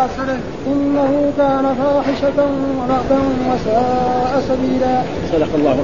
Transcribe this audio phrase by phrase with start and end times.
[0.00, 5.02] قصره إنه كان فاحشة ومقتا وساء سبيلا.
[5.32, 5.76] صدق الله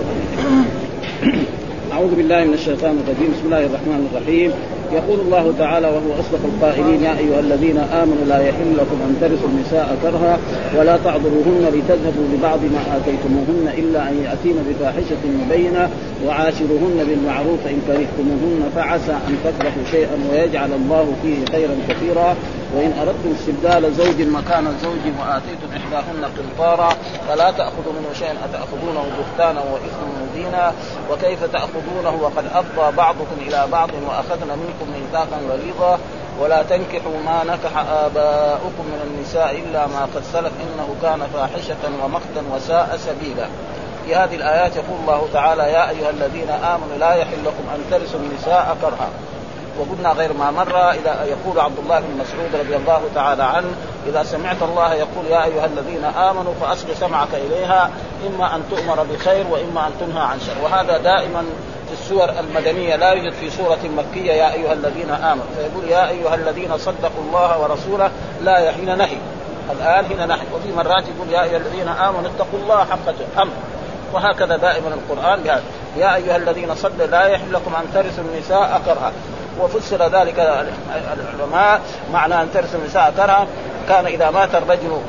[1.92, 3.30] أعوذ بالله من الشيطان الرجيم.
[3.34, 4.50] بسم الله الرحمن الرحيم.
[4.92, 9.48] يقول الله تعالى وهو أصدق القائلين يا أيها الذين آمنوا لا يحل لكم أن ترثوا
[9.48, 10.38] النساء كرها
[10.78, 15.88] ولا تعذروهن لتذهبوا ببعض ما آتيتموهن إلا أن يأتين بفاحشة مبينة
[16.26, 22.36] وعاشروهن بالمعروف فان كرهتموهن فعسى أن تكرهوا شيئا ويجعل الله فيه خيرا كثيرا
[22.74, 26.88] وإن أردتم استبدال زوج مكان زوج وآتيتم إحداهن قنطارا
[27.28, 30.72] فلا تأخذوا منه شيئا أتأخذونه بهتانا واثما مبينا؟
[31.10, 35.98] وكيف تأخذونه؟ وقد أفضى بعضكم إلى بعض وأخذنا منكم منكم ميثاقا غليظا.
[36.40, 42.42] ولا تنكحوا ما نكح آباؤكم من النساء إلا ما قد سلف إنه كان فاحشة ومقتا
[42.54, 43.46] وساء سبيلا.
[44.06, 48.20] في هذه الآيات يقول الله تعالى يا أيها الذين آمنوا لا يحل لكم أن ترثوا
[48.20, 49.08] النساء كرها.
[49.78, 50.90] وقلنا غير ما مر.
[50.90, 53.68] إذا يقول عبد الله بن مسعود رضي الله تعالى عنه
[54.06, 57.90] إذا سمعت الله يقول يا أيها الذين آمنوا فاصغ سمعك إليها
[58.26, 60.64] إما أن تؤمر بخير وإما أن تنهى عن شر.
[60.64, 61.44] وهذا دائما
[61.86, 65.44] في السور المدنية لا يوجد في سورة مكية يا أيها الذين آمنوا.
[65.56, 68.10] فيقول يا أيها الذين صدقوا الله ورسوله
[68.44, 69.16] لا حين نهي.
[69.72, 70.46] الآن هنا نهي.
[70.54, 73.52] وفي مرات يقول يا أيها الذين آمنوا اتقوا الله حق أمر
[74.12, 75.62] وهكذا دائما القرآن قال
[75.96, 79.12] يا أيها الذين صدقوا لا يحل لكم أن ترثوا النساء كرها
[79.60, 81.80] وفسر ذلك العلماء
[82.12, 83.46] معنى أن ترث النساء كرها
[83.88, 85.00] كان إذا مات الرجل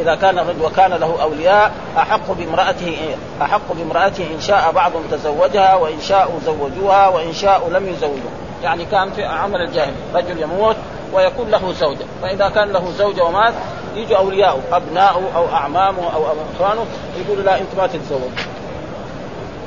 [0.00, 2.98] إذا كان الرجل وكان له أولياء أحق بامرأته
[3.42, 9.10] أحق بامرأته إن شاء بعضهم تزوجها وإن شاءوا زوجوها وإن شاءوا لم يزوجوها يعني كان
[9.10, 10.76] في عمل الجاهل رجل يموت
[11.12, 12.04] ويكون له زوجة.
[12.22, 13.54] فإذا كان له زوجة ومات
[13.96, 18.30] يجوا أولياءه ابناؤه أو أعمامه أو أخوانه يقولوا لا أنت ما تتزوج.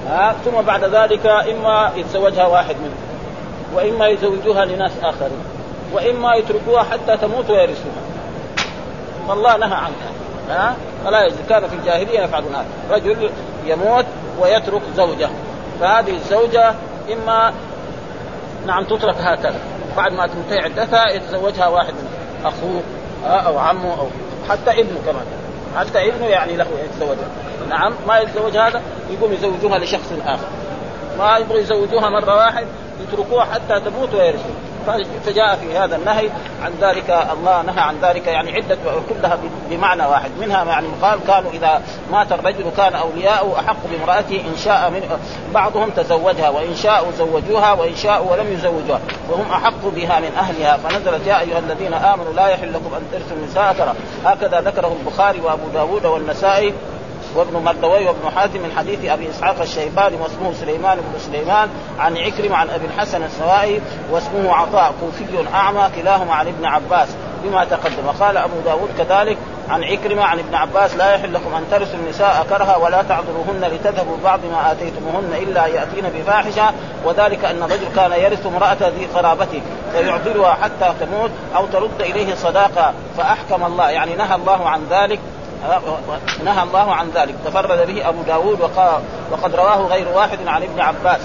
[0.08, 3.15] ها؟ ثم بعد ذلك إما يتزوجها واحد منهم.
[3.76, 5.44] وإما يزوجوها لناس آخرين
[5.94, 8.02] وإما يتركوها حتى تموت ويرثوها.
[9.28, 10.12] فالله نهى عنها.
[10.50, 11.38] ها؟ فلا يجوز.
[11.50, 12.66] كان في الجاهلية يفعلون هذا.
[12.92, 13.30] رجل
[13.66, 14.06] يموت
[14.40, 15.30] ويترك زوجة.
[15.80, 16.74] فهذه الزوجة
[17.14, 17.54] إما
[18.68, 19.60] نعم تترك هكذا.
[19.98, 22.08] بعد ما تنتهي عدتها يتزوجها واحد من
[22.46, 22.82] أخوه
[23.48, 24.08] أو عمه أو
[24.50, 25.26] حتى ابنه كمان.
[25.78, 27.30] حتى ابنه يعني له يتزوجها.
[27.70, 30.48] نعم ما يتزوج هذا؟ يقوم يزوجوها لشخص آخر.
[31.20, 32.68] ما يبغوا يزوجوها مرة واحد
[33.08, 34.76] يتركوها حتى تموت ويرثوا
[35.26, 36.30] فجاء في هذا النهي
[36.64, 38.78] عن ذلك الله نهى عن ذلك يعني عدة
[39.10, 39.38] كلها
[39.70, 40.32] بمعنى واحد.
[40.42, 45.20] منها يعني قال كانوا إذا مات الرجل كان أولياؤه أحق بامرأته إن شاء من
[45.54, 49.00] بعضهم تزوجها وإن شاءوا زوجوها وإن شاءوا ولم يزوجوها
[49.30, 50.78] وهم أحق بها من أهلها.
[50.78, 53.94] فنزلت يا أيها الذين آمنوا لا يحل لكم أن ترثوا النساء ترى
[54.26, 56.74] هكذا ذكره البخاري وأبو داود والنسائي.
[57.36, 61.70] وابن مردوي وابن حاتم من حديث أبي إسحاق الشيباني واسمه سليمان بن سليمان
[62.00, 63.82] عن عكرم عن أبي الحسن السوائي
[64.12, 67.08] واسمه عطاء كوفي أعمى كلاهما عن ابن عباس
[67.44, 68.08] بما تقدم.
[68.08, 69.38] وقال أبو داود كذلك
[69.70, 74.18] عن عكرمة عن ابن عباس لا يحل لكم أن ترثوا النساء كرها ولا تعذروهن لتذهبوا
[74.24, 76.74] بعض ما آتيتموهن إلا يأتين بفاحشة
[77.06, 82.94] وذلك أن الرجل كان يرث امرأة ذي قرابته فيعذرها حتى تموت أو ترد إليه صداقة
[83.18, 85.20] فأحكم الله يعني نهى الله عن ذلك
[86.44, 88.62] نهى الله عن ذلك تفرد به أبو داود
[89.32, 91.22] وقد رواه غير واحد عن ابن عباس.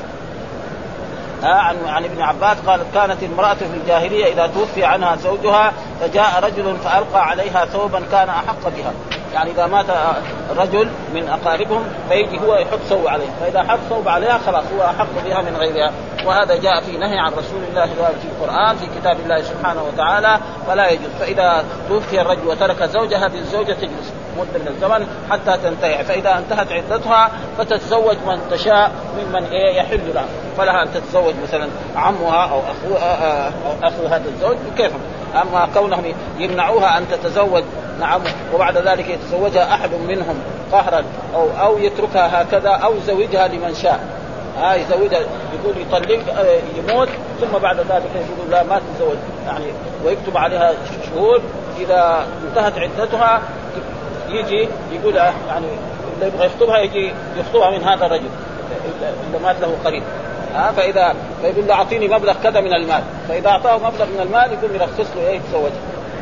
[1.42, 6.76] عن عن ابن عباس قالت كانت امرأة في الجاهلية إذا توفي عنها زوجها فجاء رجل
[6.76, 8.92] فألقى عليها ثوبا كان أحق بها.
[9.34, 9.86] يعني إذا مات
[10.56, 15.24] رجل من أقاربهم فيجي هو يحط ثوب عليه فإذا حط ثوب عليها خلاص هو أحق
[15.24, 15.92] بها من غيرها.
[16.26, 20.90] وهذا جاء في نهي عن رسول الله في القرآن في كتاب الله سبحانه وتعالى فلا
[20.90, 21.10] يجوز.
[21.20, 26.04] فإذا توفي الرجل وترك زوجها هذه الزوجة تجلس مدة من الزمن حتى تنتهي.
[26.04, 30.26] فإذا انتهت عدتها فتتزوج من تشاء ممن إيه يحل لها.
[30.58, 34.92] فلها أن تتزوج مثلا عمها أو أخوها أو أخو هذا الزوج كيف؟
[35.42, 36.04] أما كونهم
[36.38, 37.62] يمنعوها أن تتزوج
[38.00, 38.20] نعم
[38.54, 40.34] وبعد ذلك يتزوجها أحد منهم
[40.72, 41.04] قهرا
[41.34, 44.00] أو أو يتركها هكذا أو يزوجها لمن شاء.
[44.58, 45.20] ها يزوجها
[45.54, 46.18] يقول يطلق
[46.78, 47.08] يموت
[47.40, 49.16] ثم بعد ذلك يقول لا ما تتزوج.
[49.46, 49.64] يعني
[50.04, 50.72] ويكتب عليها
[51.06, 51.42] شهود.
[51.80, 53.40] إذا انتهت عدتها
[54.38, 55.66] يجي يقول يعني
[56.14, 58.28] اللي يبغى يخطبها يجي يخطبها من هذا الرجل
[59.26, 60.02] اللي مات له قريب.
[60.54, 63.02] ها فإذا فيقول له أعطيني مبلغ كذا من المال.
[63.28, 65.70] فإذا أعطاه مبلغ من المال يقول يرخص له إيه يتزوج.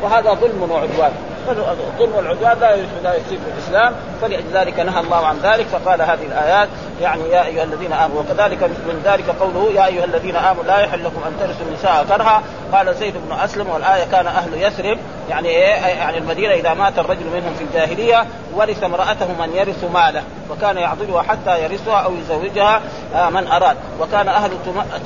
[0.03, 1.11] وهذا ظلم وعدوان.
[1.57, 3.93] الظلم والعدوان لا لا يصيب الإسلام.
[4.21, 6.69] فلذلك نهى الله عن ذلك فقال هذه الآيات
[7.01, 10.99] يعني يا أيها الذين آمنوا وكذلك من ذلك قوله يا أيها الذين آمنوا لا يحل
[10.99, 12.41] لكم أن ترثوا النساء كرها.
[12.73, 14.97] قال زيد بن أسلم والآية كان أهل يثرب
[15.29, 18.25] يعني إيه؟ يعني المدينة إذا مات الرجل منهم في الجاهلية
[18.55, 22.81] ورث امرأته من يرث ماله وكان يعضلها حتى يرثها أو يزوجها
[23.15, 23.77] آه، من أراد.
[23.99, 24.51] وكان أهل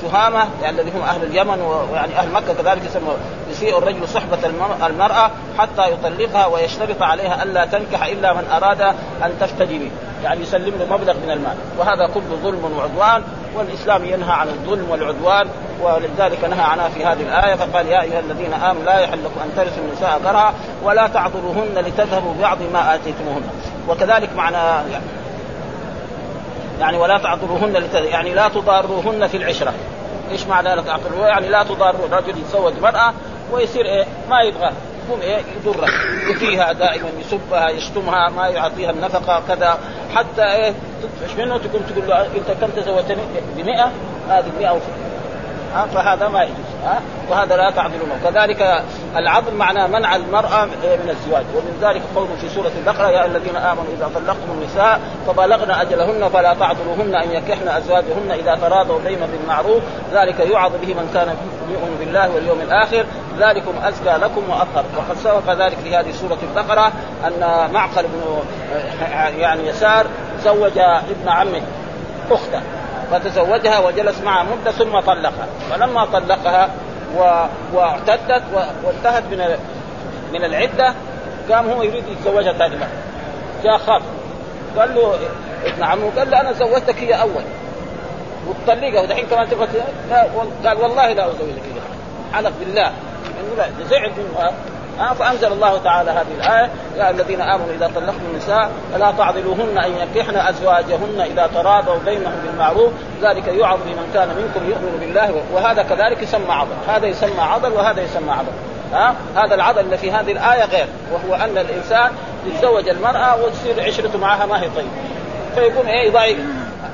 [0.02, 1.60] تهامة يعني الذي هم أهل اليمن
[1.92, 3.08] ويعني أهل مكة كذلك يسمى
[3.54, 4.38] يسيء الرجل صحبة
[4.86, 8.80] المرأة حتى يطلقها ويشترط عليها ألا تنكح إلا من أراد
[9.24, 9.90] أن تفتدي به.
[10.24, 11.56] يعني يسلم له مبلغ من المال.
[11.78, 13.22] وهذا كله ظلم وعدوان
[13.54, 15.48] والإسلام ينهى عن الظلم والعدوان
[15.82, 19.50] ولذلك نهى عنها في هذه الآية فقال يا أيها الذين آمنوا لا يحل لكم أن
[19.56, 20.54] ترثوا النساء كرها
[20.84, 23.42] ولا تعذروهن لتذهبوا بعض ما آتيتموهن.
[23.88, 25.04] وكذلك معنى يعني,
[26.80, 29.72] يعني ولا تعذروهن يعني لا تضاروهن في العشرة.
[30.30, 33.12] إيش معنى لا تعذروهن يعني لا تضاروا رجل يتزوج مرأة
[33.54, 34.70] ويصير إيه؟ ما يبغى.
[35.08, 35.88] يقوم إيه؟ يضرها
[36.30, 39.78] يفيها دائما يسبها يشتمها ما يعطيها النفقة كذا
[40.14, 43.22] حتى إيه؟ تدفش منه؟ تقوم تقول له أنت كم تزوجتني
[43.56, 43.90] ب 100
[44.28, 44.80] هذه 100
[45.74, 46.56] ها؟ فهذا ما يجوز.
[46.84, 48.82] ها؟ وهذا لا تعدلون كذلك
[49.16, 51.44] العضل معناه منع المرأة من الزواج.
[51.54, 56.54] ومن ذلك قول في سورة البقرة يا الذين آمنوا إذا طلقتم النساء فبلغن أجلهن فلا
[56.54, 59.82] تعذروهن أن يكحن أزواجهن إذا تراضوا بين بالمعروف.
[60.12, 61.36] ذلك يوعظ به من كان
[61.70, 63.04] يؤمن بالله واليوم الآخر.
[63.38, 64.84] ذلكم أزكى لكم وأطهر.
[64.96, 66.92] وقد سبق ذلك في هذه سورة البقرة
[67.26, 68.42] أن معقل بن
[69.38, 70.06] يعني يسار
[70.44, 71.62] زوج ابن عمه
[72.30, 72.60] أخته
[73.10, 75.46] فتزوجها وجلس معها مدة ثم طلقها.
[75.70, 76.70] فلما طلقها
[77.16, 77.46] و...
[77.74, 78.58] واعتدت و...
[78.86, 79.56] وانتهت من
[80.32, 80.94] من العدة
[81.50, 82.88] قام هو يريد يتزوجها ثاني مرة.
[83.64, 84.02] جاء خاف
[84.78, 85.18] قال له
[85.64, 87.42] ابن عمه قال له أنا زوجتك هي أول.
[88.48, 89.68] وتطلقها ودحين كمان تبغى
[90.64, 91.80] قال والله لا أزوجك هي
[92.34, 92.92] حلف بالله.
[93.56, 94.50] لا زعل منه
[95.00, 99.90] آه فأنزل الله تعالى هذه الآية يا الذين آمنوا إذا طلقتم النساء فلا تعضلوهن أن
[99.90, 102.92] ينكحن أزواجهن إذا تراضوا بينهم بالمعروف.
[103.22, 106.74] ذلك يوعظ بمن كان منكم يؤمن بالله وهذا كذلك يسمى عضل.
[106.88, 108.52] هذا يسمى عضل وهذا يسمى عضل.
[108.92, 112.10] ها هذا العضل اللي في هذه الآية غير وهو أن الإنسان
[112.46, 114.88] يتزوج المرأة وتصير عشرته معها ما هي طيبه
[115.54, 116.38] فيقوم إيه يضايق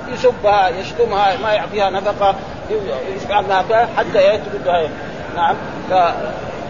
[0.09, 2.35] يسبها يشتمها ما يعطيها نفقة
[3.17, 3.45] يفعل
[3.97, 4.89] حتى إيه تقول
[5.37, 5.57] نعم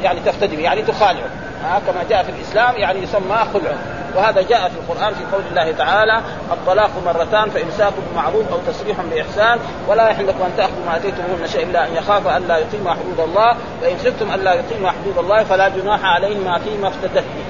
[0.02, 1.30] يعني تفتدي يعني تخالعه
[1.64, 3.72] آه كما جاء في الإسلام يعني يسمى خلع.
[4.16, 6.20] وهذا جاء في القرآن في قول الله تعالى
[6.52, 9.58] الطلاق مرتان فإمساك بمعروف أو تسريح بإحسان
[9.88, 13.20] ولا يحل لكم أن تأخذوا ما آتيتموهن شيء إلا أن يخاف أن لا يقيم حدود
[13.20, 17.44] الله فان خفتم أن لا يقيم حدود الله فلا جناح عليهما فيما افتدت به.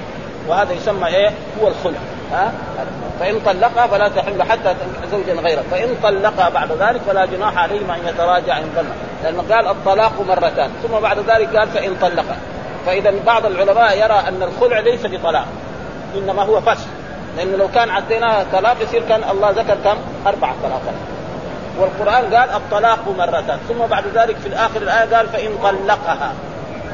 [0.47, 1.31] وهذا يسمى إيه؟
[1.61, 1.99] هو الخلع.
[2.33, 2.51] ها؟
[3.19, 5.63] فإن طلقها فلا تحل حتى تنكح زوجا غيره.
[5.71, 10.69] فإن طلقها بعد ذلك فلا جناح عليهما أن يتراجع إن طلق لأنه قال الطلاق مرتان.
[10.83, 12.37] ثم بعد ذلك قال فإن طلقها
[12.85, 15.45] فإذا بعض العلماء يرى أن الخلع ليس بطلاق.
[16.15, 16.87] إنما هو فسخ
[17.37, 19.97] لأنه لو كان عدينا طلاق يصير كان الله ذكر كم؟
[20.27, 20.95] أربع طلاقات.
[21.79, 23.59] والقرآن قال الطلاق مرتان.
[23.69, 26.31] ثم بعد ذلك في الآخر الآية قال فإن طلقها.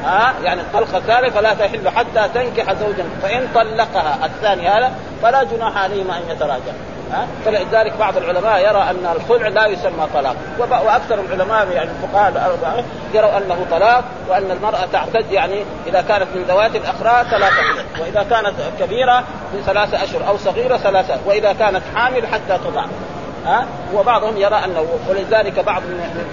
[0.04, 3.04] ها؟ يعني الطلقه الثانية فلا تحل حتى تنكح زوجا.
[3.22, 4.92] فإن طلقها الثاني هذا
[5.22, 6.72] فلا جناح عليهما أن يتراجع
[7.12, 10.36] ها؟ فلذلك بعض العلماء يرى أن الخلع لا يسمى طلاق.
[10.58, 12.84] وأكثر العلماء يعني الفقهاء الأربعة
[13.14, 17.62] يروا أنه طلاق وأن المرأة تعتد يعني إذا كانت من ذوات الاخراء ثلاثة
[18.00, 19.24] وإذا كانت كبيرة
[19.54, 22.84] من ثلاثة أشهر أو صغيرة ثلاثة وإذا كانت حامل حتى تضع.
[23.46, 26.24] ها؟ وبعضهم يرى انه ولذلك بعض من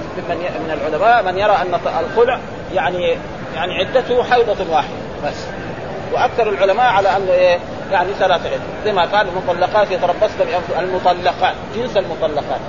[0.67, 2.39] من العلماء من يرى أن الخلع
[2.73, 3.17] يعني
[3.55, 5.45] يعني عدته حيضة واحدة بس.
[6.13, 7.59] وأكثر العلماء على انه إيه
[7.91, 8.63] يعني ثلاثة عدة.
[8.85, 10.35] زي ما قال المطلقات يتربصن
[10.79, 12.59] المطلقات جنس المطلقات.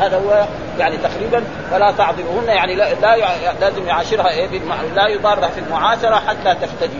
[0.00, 0.44] هذا هو
[0.78, 3.16] يعني تقريبا فلا تعضلوهن يعني لا, لا
[3.60, 4.48] لازم يعاشرها إيه
[4.94, 6.96] لا يضارها في المعاشرة حتى تفتدي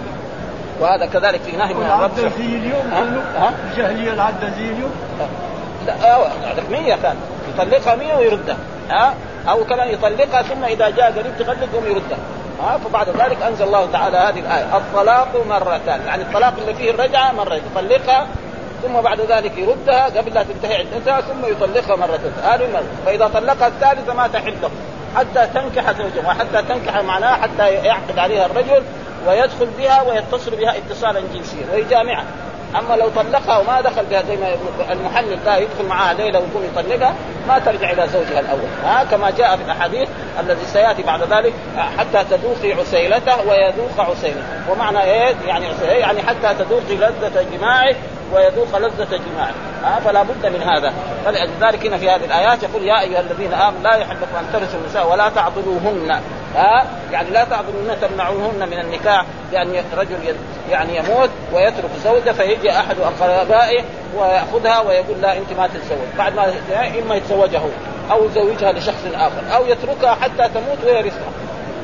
[0.81, 2.91] وهذا كذلك في نهي من الرب زي اليوم
[3.37, 4.91] ها؟ الجاهليه العدة زي اليوم.
[5.87, 7.17] لا آه، هذاك 100 كان.
[7.55, 8.57] يطلقها 100 ويردها.
[8.91, 9.15] ها؟
[9.49, 12.19] أو كمان يطلقها ثم إذا جاء قريب تغلق يردها
[12.63, 14.77] ها فبعد ذلك أنزل الله تعالى هذه الآية.
[14.77, 16.01] الطلاق مرتان.
[16.07, 18.27] يعني الطلاق اللي فيه الرجعة مره يطلقها
[18.83, 23.69] ثم بعد ذلك يردها قبل لا تنتهي عدتها ثم يطلقها مرة هذه مرة فإذا طلقها
[23.69, 24.55] الثالثة ما تحل
[25.17, 28.83] حتى تنكح زوجها وحتى تنكح معناها حتى يعقد عليها الرجل
[29.27, 31.67] ويدخل بها ويتصل بها اتصالا جنسيا.
[31.73, 32.25] ويجامعها
[32.79, 34.49] أما لو طلقها وما دخل بها زي ما
[34.93, 37.15] المحلل ده يدخل معها ليلة ويقوم يطلقها
[37.49, 38.69] ما ترجع إلى زوجها الأول.
[38.85, 40.09] ها كما جاء في الأحاديث
[40.41, 41.53] الذي سيأتي بعد ذلك
[41.99, 44.71] حتى تذوقي عسيلته ويذوق عسيلته.
[44.71, 47.95] ومعنى إيه؟ يعني يعني حتى تذوقي لذة جماعة
[48.33, 49.55] ويذوق لذة جماعة.
[49.85, 50.93] ها فلا بد من هذا.
[51.25, 54.81] فلذلك هنا في هذه الآيات يقول يا أيها الذين آمنوا لا يحل لكم أن ترثوا
[54.81, 56.21] النساء ولا تعضلوهن.
[56.57, 60.17] ها؟ يعني لا تعضلوهن تمنعوهن من النكاح لأن رجل
[60.71, 63.83] يعني يموت ويترك زوجة فيجي أحد أقربائه
[64.17, 65.99] ويأخذها ويقول لا أنت ما تتزوج.
[66.19, 66.53] بعد ما
[67.03, 67.69] إما يتزوجها هو
[68.11, 71.31] أو يزوجها لشخص آخر أو يتركها حتى تموت ويرثها.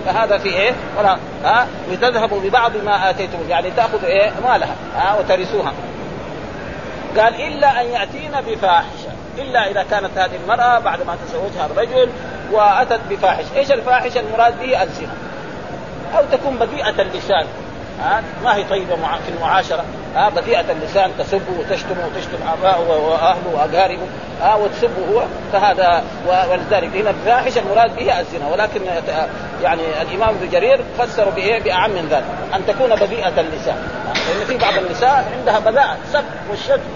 [0.07, 5.73] فهذا في إيه؟ ولا ها؟ لتذهبوا ببعض ما اتيتم يعني تاخذ إيه؟ مالها ها؟ وترثوها.
[7.19, 9.20] قال إلا أن يأتينا بفاحشة.
[9.43, 12.09] إلا إذا كانت هذه المرأة بعد ما تزوجها الرجل
[12.53, 15.15] وأتت بفاحش، إيش الفاحشه المراد به الزنا
[16.19, 17.47] أو تكون بذيئة اللسان.
[18.01, 19.85] ها؟ ما هي طيبة في المعاشرة.
[20.17, 24.07] ها؟ بذيئة اللسان تسب وتشتم وتشتم اباءه واهله واقاربه
[24.43, 25.23] ها؟ وتسبه هو.
[25.53, 28.81] فهذا ولذلك هنا الفاحش المراد به الزنا ولكن
[29.63, 32.25] يعني الإمام ابن جرير فسر بإيه؟ بأعم من ذلك.
[32.55, 33.77] أن تكون بذيئة اللسان.
[34.07, 36.91] لأن في بعض النساء عندها بذاءه سب والشتم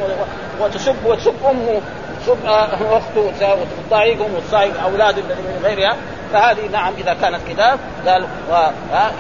[0.60, 1.80] وتسب وتسب أمه.
[2.28, 5.96] اخته وتضايقهم وتصايق اولاده من غيرها
[6.34, 8.66] فهذه نعم إذا كانت كذا قال و...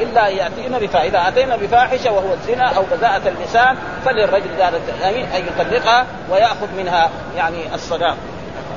[0.00, 6.06] إلا يأتينا بفا إذا أتينا بفاحشة وهو الزنا أو بذاءة اللسان فللرجل ذلك أن يطلقها
[6.30, 8.16] ويأخذ منها يعني الصداق.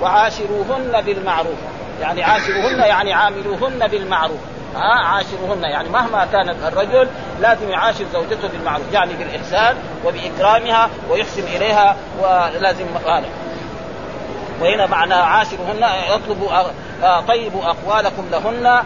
[0.01, 1.57] وعاشروهن بالمعروف.
[2.01, 4.39] يعني عاشروهن يعني عاملوهن بالمعروف.
[4.75, 5.63] ها عاشروهن.
[5.63, 7.07] يعني مهما كان الرجل
[7.41, 8.93] لازم يعاشر زوجته بالمعروف.
[8.93, 13.46] يعني بالإحسان وبإكرامها ويحسن إليها ولازم هذا.
[14.61, 15.85] وهنا معنى عاشرهن
[16.15, 16.49] يطلب
[17.27, 18.83] طيبوا أقوالكم لهن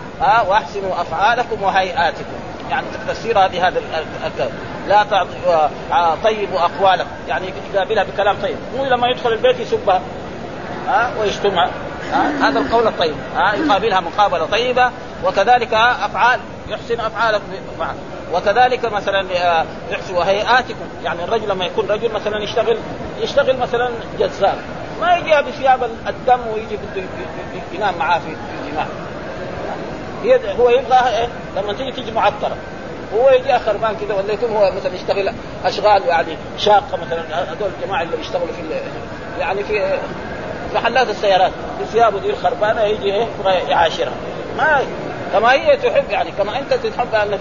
[0.48, 2.34] واحسنوا أفعالكم وهيئاتكم.
[2.70, 3.82] يعني تفسيرها بهذا
[4.26, 4.52] الكلام
[4.88, 7.10] لا طيبوا أقوالكم.
[7.28, 8.56] يعني يقابلها بكلام طيب.
[8.78, 10.02] مو لما يدخل البيت يسبها
[10.88, 11.70] ها ويشتمها
[12.12, 13.16] ها هذا القول الطيب.
[13.36, 14.92] ها يقابلها مقابلة طيبة
[15.26, 16.40] وكذلك أفعال.
[16.70, 17.44] يحسن أفعالكم.
[18.34, 19.26] وكذلك مثلا
[19.92, 22.78] يحسن هيئاتكم يعني الرجل لما يكون رجل مثلا يشتغل
[23.22, 24.56] يشتغل مثلا جزار
[25.02, 27.04] ما يجيها بثياب الدم ويجي بده
[27.74, 28.88] ينام معاه في الجماع.
[30.60, 31.28] هو يبغى إيه؟
[31.58, 32.56] لما تيجي تيجي معطرة.
[33.16, 35.34] هو يجي خربان كذا ولا يكون هو مثلا يشتغل
[35.66, 38.62] أشغال يعني شاقة مثلا هذول الجماعة اللي بيشتغلوا في
[39.40, 39.98] يعني في
[40.76, 41.52] محلات السيارات
[41.92, 43.28] ثيابه دي الخربانة يجي إيه
[43.70, 44.14] يعاشرها.
[44.58, 44.82] ما
[45.34, 47.40] كما هي تحب يعني كما أنت تحب أن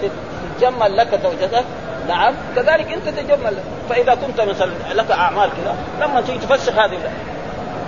[0.59, 1.63] تتجمل لك زوجتك
[2.07, 3.57] نعم كذلك أنت تجمل
[3.89, 6.97] فإذا كنت مثلا لك أعمال كذا لما تيجي تفسخ هذه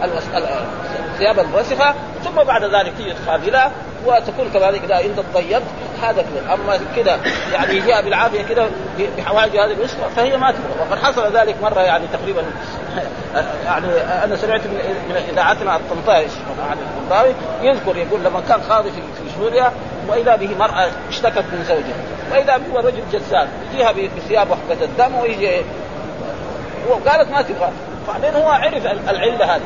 [0.04, 1.94] الثياب الوسخه
[2.24, 3.72] ثم بعد ذلك تيجي تقابلها
[4.06, 5.64] وتكون كذلك اذا انت تطيبت
[6.02, 6.54] هذا كذا.
[6.54, 7.20] أما كذا
[7.54, 8.70] يعني جاء بالعافية كذا
[9.18, 10.90] بحواجز هذه الوسخه فهي ما تبغى.
[10.90, 12.44] وقد حصل ذلك مرة يعني تقريبا
[13.66, 13.88] يعني
[14.24, 14.62] أنا سمعت
[15.10, 16.28] من إذاعتنا الطنطاوي
[16.70, 19.02] عن الطنطاوي يذكر يقول لما كان قاضي في
[19.40, 19.72] سوريا
[20.08, 21.96] وإذا به مرأة اشتكت من زوجها
[22.32, 25.62] وإذا به رجل جساد يجيها بثيابه حقت الدم ويجي
[26.90, 27.72] وقالت ما تبغى.
[28.08, 29.62] بعدين هو عرف العلة هذه.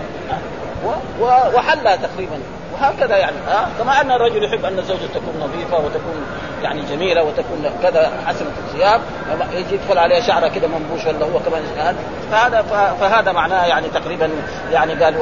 [1.55, 2.39] وحلها تقريبا.
[2.73, 6.25] وهكذا يعني ها؟ كما أن الرجل يحب أن الزوجة تكون نظيفة وتكون
[6.63, 9.01] يعني جميلة وتكون كذا حسنة الثياب
[9.51, 11.63] يجي يدخل عليها شعرة كذا منبوش ولا هو كمان
[12.31, 12.61] فهذا
[12.99, 14.29] فهذا معناه يعني تقريبا
[14.71, 15.15] يعني قال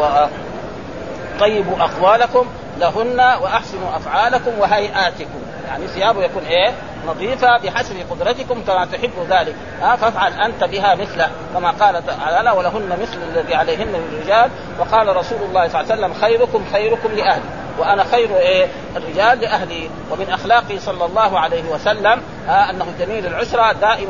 [1.39, 2.45] طيبوا أقوالكم
[2.79, 5.39] لهن وأحسنوا أفعالكم وهيئاتكم.
[5.67, 6.71] يعني ثيابه يكون إيه؟
[7.07, 9.55] نظيفة بحسب قدرتكم كما تحب ذلك.
[9.81, 15.37] ها فافعل أنت بها مثله كما قال تعالى ولهن مثل الذي عليهن للرجال وقال رسول
[15.41, 17.43] الله صلى الله عليه وسلم خيركم خيركم لأهلي
[17.79, 19.89] وأنا خير إيه؟ الرجال لأهلي.
[20.11, 24.07] ومن اخلاقه صلى الله عليه وسلم آه أنه جميل العشره دائم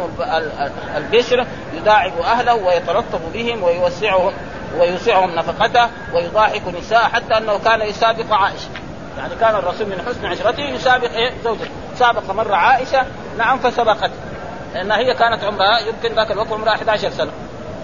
[0.98, 4.34] البشر يداعب أهله ويتلطف بهم ويوسعهم
[4.80, 8.70] ويوسعهم نفقته ويضاحك نساء حتى أنه كان يسابق عائشة.
[9.18, 11.70] يعني كان الرسول من حسن عشرته يسابق إيه؟ زوجته.
[12.00, 13.06] سابق مره عائشة.
[13.38, 14.12] نعم فسبقت.
[14.74, 17.32] لأن هي كانت عمرها يمكن ذاك الوقت عمرها 11 سنة.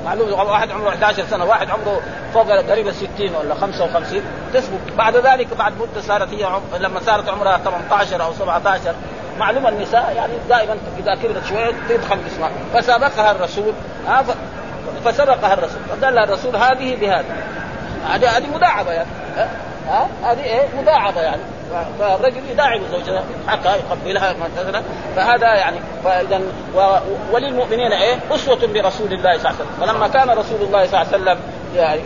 [0.06, 2.02] معلوم واحد عمره 11 سنة واحد عمره
[2.34, 4.22] فوق قريب ال 60 ولا 55
[4.54, 4.78] تسبق.
[4.98, 6.62] بعد ذلك بعد مدة صارت هي عم...
[6.80, 8.94] لما صارت عمرها 18 أو 17
[9.40, 13.74] معلوم النساء يعني دائما إذا كبرت شوية تدخل جسمها فسابقها الرسول.
[14.08, 14.32] ف...
[15.06, 15.80] فسبقها الرسول.
[15.90, 17.36] فقال لها الرسول هذه بهذا.
[18.10, 19.10] هذه هذه مداعبة يعني.
[19.38, 19.50] ها
[20.24, 21.42] هذه إيه؟ مداعبه يعني.
[22.00, 24.84] فالرجل يداعب زوجته حتى يقبلها مثلا
[25.16, 26.42] فهذا يعني فاذا
[27.34, 29.68] وللمؤمنين إيه؟ أسوة برسول الله صلى الله عليه وسلم.
[29.82, 31.38] فلما كان رسول الله صلى الله عليه وسلم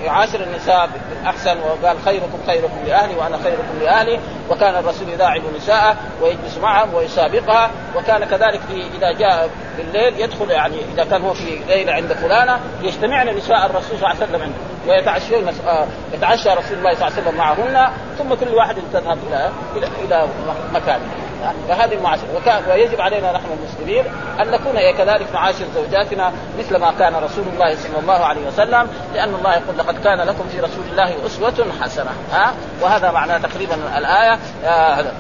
[0.06, 6.58] يعاشر النساء بالأحسن وقال خيركم خيركم لأهلي وأنا خيركم لأهلي وكان الرسول يداعب نساءه ويجلس
[6.62, 11.94] معهم ويسابقها وكان كذلك في إذا جاء بالليل يدخل يعني إذا كان هو في ليلة
[11.94, 14.75] عند فلانة يجتمعن نساء الرسول صلى الله عليه وسلم عنده.
[14.88, 19.50] ويتعشون آه، يتعشى رسول الله صلى الله عليه وسلم معهن ثم كل واحد تذهب إلى
[19.76, 20.28] إلى إلى
[20.74, 21.26] مكانه
[21.68, 24.06] فهذه المعاشره وكان ويجب علينا نحن المسلمين
[24.42, 29.36] أن نكون كذلك نعاشر زوجاتنا مثل ما كان رسول الله صلى الله عليه وسلم لأن
[29.36, 32.12] الله يقول لقد كان لكم في رسول الله أسوة حسنة.
[32.32, 35.14] ها؟ وهذا معناه تقريبا الآية هذا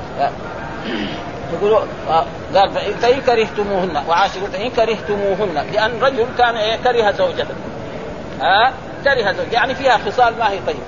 [1.53, 1.79] يقولوا
[2.09, 4.03] آه قال فإن كرهتموهن.
[4.07, 5.65] وعاشروا فإن كرهتموهن.
[5.73, 7.55] لأن رجل كان إيه كره زوجته.
[8.41, 8.73] ها؟
[9.05, 10.79] كره يعني فيها خصال ما هي طيبة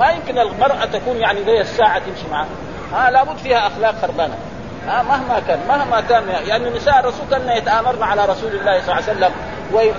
[0.00, 2.46] ما يمكن المرأة تكون يعني زي الساعة تمشي معها.
[2.94, 4.38] ها لابد فيها أخلاق خربانة.
[4.86, 6.28] ها مهما كان مهما كان.
[6.28, 9.32] يعني نساء الرسول كان يتآمرن على رسول الله صلى الله عليه وسلم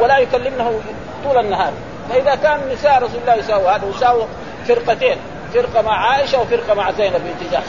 [0.01, 0.81] ولا يكلمنه
[1.23, 1.73] طول النهار.
[2.09, 4.25] فإذا كان نساء رسول الله يساووا هذا يساووا
[4.67, 5.17] فرقتين.
[5.53, 7.67] فرقة مع عائشة وفرقة مع زينب بنت جحش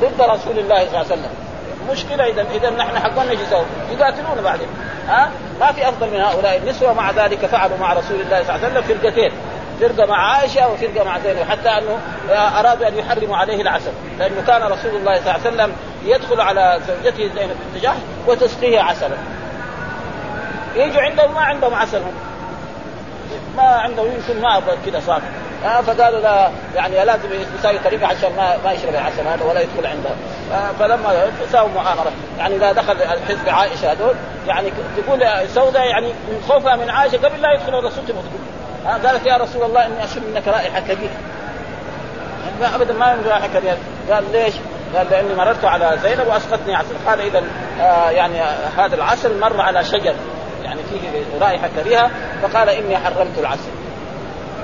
[0.00, 1.49] ضد رسول الله صلى الله عليه وسلم.
[1.90, 4.68] مشكلة اذا إذا نحن حقنا يسووا؟ يقاتلون بعدين
[5.08, 6.56] ها؟ ما في أفضل من هؤلاء.
[6.56, 9.32] النسوة مع ذلك فعلوا مع رسول الله صلى الله عليه وسلم فرقتين.
[9.80, 11.50] فرقة مع عائشة وفرقة مع زينب.
[11.50, 11.98] حتى أنه
[12.30, 13.92] أرادوا أن يحرموا عليه العسل.
[14.18, 15.72] لأنه كان رسول الله صلى الله عليه وسلم
[16.04, 17.96] يدخل على زوجته زينب بنت جحش
[18.26, 19.16] وتسقيه عسلا.
[20.76, 22.02] يجوا عندهم ما عندهم عسل.
[23.56, 25.22] ما عندهم يمكن ما كذا صار
[25.64, 29.86] آه فقالوا لا يعني لازم يساوي طريقه عشان ما ما يشرب العسل هذا ولا يدخل
[29.86, 30.12] عندها
[30.52, 32.96] آه فلما ساووا مؤامره يعني إذا دخل
[33.28, 34.14] حزب عائشة هذول
[34.46, 38.40] يعني تقول سوداء يعني من خوفها من عائشة قبل لا يدخل الرسول تبغى تقول.
[38.86, 41.10] آه قالت يا رسول الله إني أشم منك رائحة كبيرة.
[42.60, 43.78] يعني أبدا ما من رائحة كبيرة.
[44.10, 44.54] قال ليش؟
[44.96, 47.42] قال لأني مررت على زينب وأسقطني عسل قال اذا
[47.80, 48.40] آه يعني
[48.78, 50.14] هذا العسل مر على شجر.
[50.64, 52.10] يعني فيه رائحة كريهه
[52.42, 53.70] فقال إني حرمت العسل.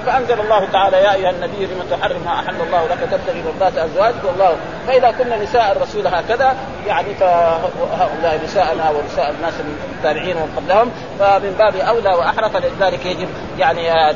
[0.06, 4.24] فأنزل الله تعالى يا أيها النبي لم تحرم ما أحل الله لك تبتغي مرضات أزواجك
[4.24, 4.56] والله.
[4.86, 9.54] فإذا كنا نساء الرسول هكذا يعني فهؤلاء نساءنا ونساء الناس
[9.96, 14.14] التابعين ومن قبلهم فمن باب أولى واحرى فلذلك يجب يعني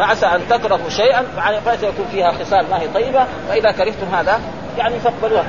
[0.00, 1.24] وعسى أن تكرهوا شيئا
[1.66, 3.26] فسيكون فيها خصال ما هي طيبة.
[3.48, 4.40] فإذا كرهتم هذا
[4.78, 5.44] يعني فاقبلوها.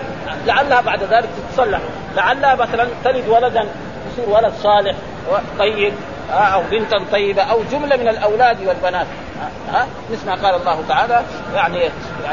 [0.46, 1.80] لعلها بعد ذلك تتصلح.
[2.16, 3.66] لعلها مثلا تلد ولدا
[4.12, 4.96] يصير ولد صالح
[5.60, 5.94] طيب.
[6.32, 9.08] أو بنتا طيبة أو جملة من الأولاد والبنات.
[9.74, 11.24] ها مثل ما قال الله تعالى
[11.56, 11.90] يعني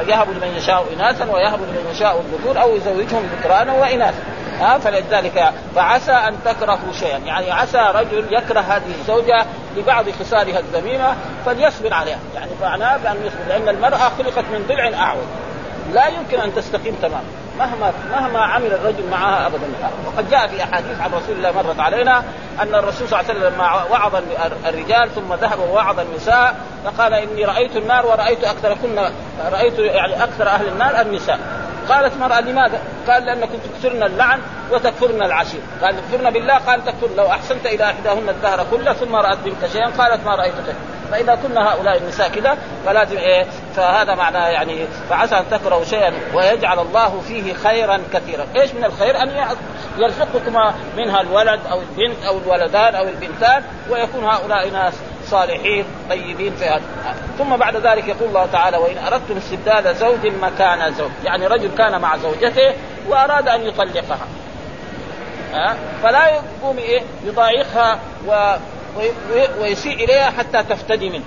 [0.09, 4.19] يهب لمن يشاء إناثا ويهب لمن يشاء الذكور أو يزوجهم ذكرانا وإناثا.
[4.61, 7.19] ها فلذلك فعسى أن تكرهوا شيئا.
[7.19, 9.45] يعني عسى رجل يكره هذه الزوجة
[9.77, 11.15] لبعض خصالها الذميمة
[11.47, 12.19] فليصبر عليها.
[12.35, 15.27] يعني معناه بأن يصبر لأن المرأة خلقت من ضلع أعوج.
[15.93, 17.46] لا يمكن أن تستقيم تماما.
[17.59, 19.67] مهما مهما عمل الرجل معها ابدا.
[20.07, 22.23] وقد جاء في أحاديث عن رسول الله مرت علينا
[22.63, 24.15] أن الرسول صلى الله عليه وسلم لما وعظ
[24.67, 29.11] الرجال ثم ذهب ووعظ النساء فقال إني رأيت النار ورأيت أكثر كنا
[29.53, 31.39] رأيت يعني أكثر أهل النار النساء.
[31.89, 34.41] قالت مرأة لماذا؟ قال لأنكم تكثرن اللعن
[34.73, 39.39] وتكفرن العشير قال تكفرن بالله قال تكفر لو أحسنت إلى إحداهن الدهر كله ثم رأت
[39.45, 40.77] منك شيئا قالت ما رأيت شيئا
[41.11, 46.79] فإذا كنا هؤلاء النساء كذا فلازم إيه فهذا معناه يعني فعسى أن تكرهوا شيئا ويجعل
[46.79, 49.47] الله فيه خيرا كثيرا، إيش من الخير؟ أن
[49.99, 54.95] يرزقكما منها الولد أو البنت أو الولدان أو البنتان ويكون هؤلاء ناس
[55.27, 56.83] صالحين طيبين في هذا.
[57.39, 61.11] ثم بعد ذلك يقول الله تعالى وإن اردتم استبدال زوج مكان زوج.
[61.25, 62.75] يعني رجل كان مع زوجته
[63.09, 64.27] وأراد أن يطلقها.
[66.03, 68.55] فلا يقوم إيه؟ يضايقها و
[69.61, 71.25] ويسيء إليها حتى تفتدي منه.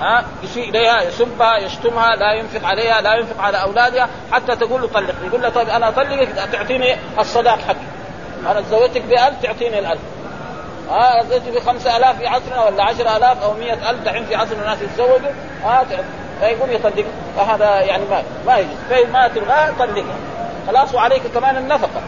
[0.00, 4.88] ها؟ يسيء إليها يسبها يشتمها لا ينفق عليها لا ينفق على أولادها حتى تقول له
[4.88, 7.76] طلقني يقول له طيب أنا أطلقك تعطيني الصداق حقي.
[8.50, 9.98] أنا تزوجتك ب 1000 تعطيني ال 1000
[10.90, 15.32] ها زوجتك ب 5000 في عصرنا ولا 10000 أو 100000 دحين في عصر الناس يتزوجوا.
[15.64, 15.86] ها
[16.40, 17.04] فيقوم يطلق
[17.36, 18.76] فهذا يعني ما ما يجوز.
[18.90, 20.16] فما تبغى طلقها
[20.66, 22.00] خلاص وعليك كمان النفقة.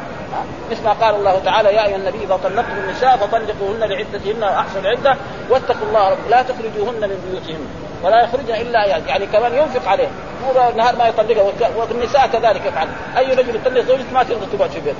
[0.70, 5.16] مثل ما قال الله تعالى يا أيها النبي إذا طلقتم النساء فطلقوهن لعدتهن وأحسن العده
[5.50, 7.66] واتقوا الله رب لا تخرجوهن من بيوتهن.
[8.02, 10.08] ولا يخرجن إلا ايات يعني كمان ينفق عليه
[10.44, 12.88] مو النهار ما يطلقها والنساء كذلك يفعل
[13.18, 14.98] أي رجل يطلق زوجته ما تقدر تقعد في بيته.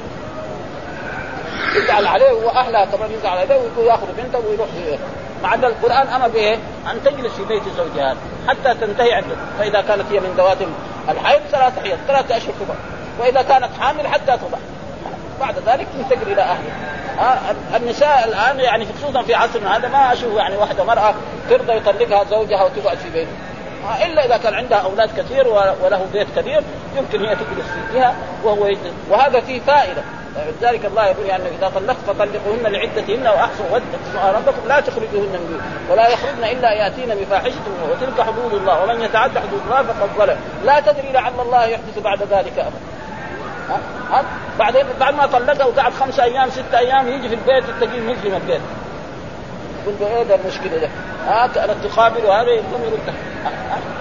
[1.77, 4.69] يزعل عليه وأهلها كمان يزعل عليه وياخذ بنته ويروح
[5.43, 6.59] مع أن القرآن أمر بايه؟
[6.93, 8.17] أن تجلس في بيت زوجها
[8.49, 10.59] حتى تنتهي عنده فإذا كانت هي من ذوات
[11.09, 12.75] الحيض ثلاثة حيض ثلاثة أشهر تضع
[13.21, 14.59] وإذا كانت حامل حتى تضع
[15.41, 16.91] بعد ذلك تنتقل إلى أهلها.
[17.21, 21.15] آه النساء الآن يعني خصوصا في عصرنا هذا ما أشوف يعني واحدة مرأة
[21.51, 23.31] ترضى يطلقها زوجها وتقعد في بيته.
[23.89, 26.63] آه إلا إذا كان عندها أولاد كثير وله بيت كبير
[26.97, 28.93] يمكن هي تجلس فيها وهو يجلس.
[29.11, 30.03] وهذا فيه فائدة.
[30.37, 34.69] لذلك الله يقول يعني إذا طلقت فطلقوهن لعدتهن وأحصوا ودوا ربكم.
[34.69, 37.55] لا تخرجوهن من ولا يخرجن إلا يأتين بفاحشة
[37.91, 38.83] وتلك حدود الله.
[38.83, 40.37] ومن يتعد حدود الله فقد ظلم.
[40.65, 42.81] لا تدري لعل الله يحدث بعد ذلك ابدا
[44.59, 48.61] بعدين بعد ما طلقها وقعد خمسة أيام ستة أيام يجي في البيت تلاقيه مظلم البيت.
[49.83, 50.89] يقول له إيه ده المشكلة ده؟
[51.27, 53.15] ها كانت تقابل وهذا يقوم يردها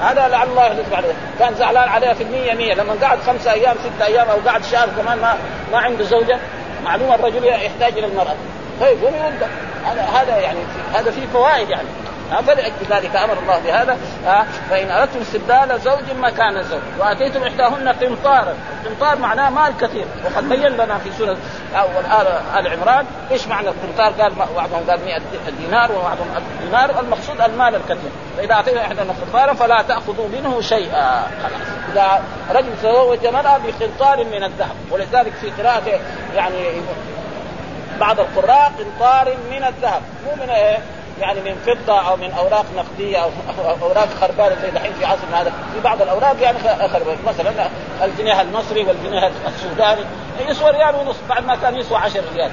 [0.02, 1.04] هذا لعل الله يحدث بعد
[1.40, 2.74] كان زعلان عليها في المية مية.
[2.74, 5.36] لما قعد خمسة أيام ستة أيام أو قعد شهر كمان ما
[5.72, 6.40] ما عنده زوجة
[6.84, 8.36] معلومه الرجل يحتاج إلى المرأة.
[8.82, 9.50] طيب يردها
[9.86, 10.60] هذا هذا يعني
[10.94, 11.88] هذا فيه فوائد يعني.
[12.30, 13.98] فلأجل ذلك أمر الله بهذا.
[14.70, 20.06] فإن أردتم استبدال زوج مكان زوج وأتيتم إحداهن قنطارا القنطار معناه مال كثير.
[20.26, 21.38] وقد بين لنا في سورة
[21.76, 22.06] أول
[22.58, 25.22] آل عمران إيش معنى القنطار؟ قال بعضهم قال 100
[25.60, 26.28] دينار وبعضهم
[26.64, 27.00] دينار.
[27.00, 28.12] المقصود المال الكثير.
[28.38, 31.28] فإذا أعطينا إحداهن قنطارا فلا تأخذوا منه شيئا.
[31.92, 36.00] إذا رجل تزوج مرأة بقنطار من الذهب ولذلك في قراءة
[36.36, 36.82] يعني
[38.00, 40.02] بعض القراء قنطار من الذهب.
[40.26, 40.78] مو من إيه؟
[41.22, 43.30] يعني من فضة أو من أوراق نقدية أو
[43.82, 45.54] أوراق خربانة زي دحين في عصرنا هذا.
[45.74, 47.70] في بعض الأوراق يعني خربانه مثلا
[48.04, 50.02] الجنيه المصري والجنيه السوداني.
[50.48, 52.52] يسوى ريال ونص بعد ما كان يسوى 10 ريال.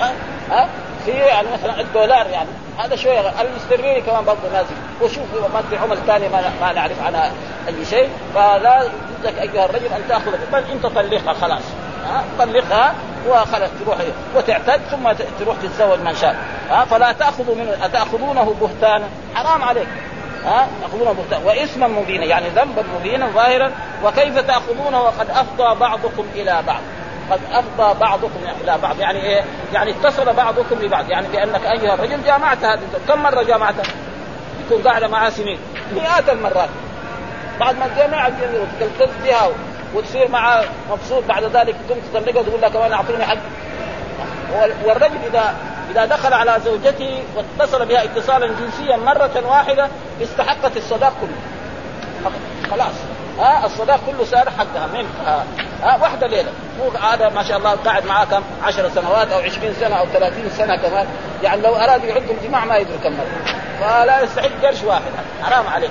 [0.00, 0.12] ها؟
[0.50, 0.68] ها؟
[1.04, 2.48] في يعني مثلا الدولار يعني.
[2.78, 4.74] هذا شوية الاسترليني كمان برضه نازل.
[5.02, 7.32] وشوف ما في عمل ثانية ما, ما نعرف عنها
[7.68, 8.08] أي شيء.
[8.34, 11.62] فلا يجوز لك أيها الرجل أن تاخذ بل انت طلقها خلاص.
[12.04, 12.94] ها؟ طلقها
[13.28, 13.96] وخلاص تروح
[14.36, 16.36] وتعتد ثم تروح تتزوج من شاء.
[16.70, 19.88] ها فلا تأخذوا منه أتأخذونه بهتانا؟ حرام عليك.
[20.44, 21.46] ها تأخذونه بهتانا.
[21.46, 23.70] واثما مبينا يعني ذنبا مبينا ظاهرا.
[24.04, 26.80] وكيف تأخذونه؟ وقد أفضى بعضكم إلى بعض.
[27.30, 29.00] قد أفضى بعضكم إلى بعض.
[29.00, 31.10] يعني إيه؟ يعني اتصل بعضكم ببعض.
[31.10, 33.84] يعني بأنك أيها الرجل جامعت هذه كم مرة جامعتها؟
[34.66, 35.58] يكون قاعدة معها سنين.
[35.94, 36.68] مئات المرات.
[37.60, 39.50] بعد ما تجمع وتلتز بها
[39.94, 43.36] وتصير معه مبسوط بعد ذلك تقوم تطلقها وتقول لها كمان اعطيني حق.
[44.84, 45.54] والرجل اذا
[45.90, 49.88] إذا دخل على زوجته واتصل بها اتصالا جنسيا مرة واحدة
[50.22, 52.30] استحقت الصداق كله.
[52.70, 52.94] خلاص.
[53.38, 55.44] ها الصداق كله صار حقها من ها,
[55.82, 56.52] ها واحدة ليلة.
[56.78, 60.50] مو هذا ما شاء الله قاعد معاه كم 10 سنوات أو 20 سنة أو 30
[60.50, 61.06] سنة كمان.
[61.42, 63.54] يعني لو أراد يعد الجماع ما يدري كم مرة.
[63.80, 65.02] فلا يستحق قرش واحد.
[65.42, 65.88] حرام عليه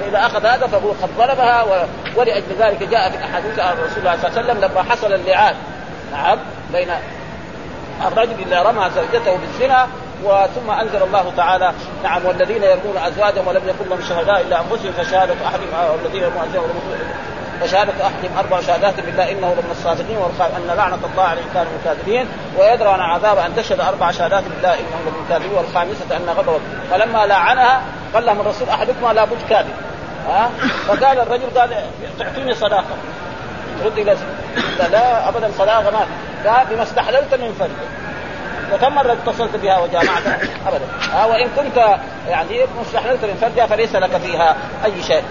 [0.00, 1.86] فإذا أخذ هذا فهو قد ظلمها.
[2.16, 5.54] ولأجل ذلك جاء في الاحاديث عن رسول الله صلى الله عليه وسلم لما حصل اللعان
[6.12, 6.38] نعم
[6.72, 6.88] بين
[8.06, 9.88] الرجل اللي رمى زوجته بالزنا
[10.24, 11.72] وثم أنزل الله تعالى
[12.04, 17.31] نعم والذين يرمون أزواجهم ولم يكن لهم شهداء إلا أنفسهم فشهادة أحدهم والذين يرمون أزواجهم
[17.60, 20.16] فشهادة أحدهم أربع شهادات بالله إنه لمن الصادقين
[20.56, 25.00] أن لعنة الله عليه كانوا الكاذبين ويدرى عن عذاب أن تشهد أربع شهادات بالله إنه
[25.06, 26.60] لمن الكاذبين والخامسة أن غضب
[26.90, 27.82] فلما لعنها
[28.14, 29.74] قال لهم الرسول أحدكما لابد كاذب.
[30.28, 30.50] ها؟
[30.86, 31.70] فقال الرجل قال
[32.18, 32.96] تعطيني صداقة.
[33.80, 34.16] ترد إلى
[34.92, 36.06] لا أبدا صداقة ما
[36.50, 38.01] قال بما استحللت من فرجك
[38.74, 40.84] وكم مرة اتصلت بها وجامعتها ابدا.
[41.14, 45.22] آه وإن كنت يعني مستحللت من فرجها فليس لك فيها أي شيء.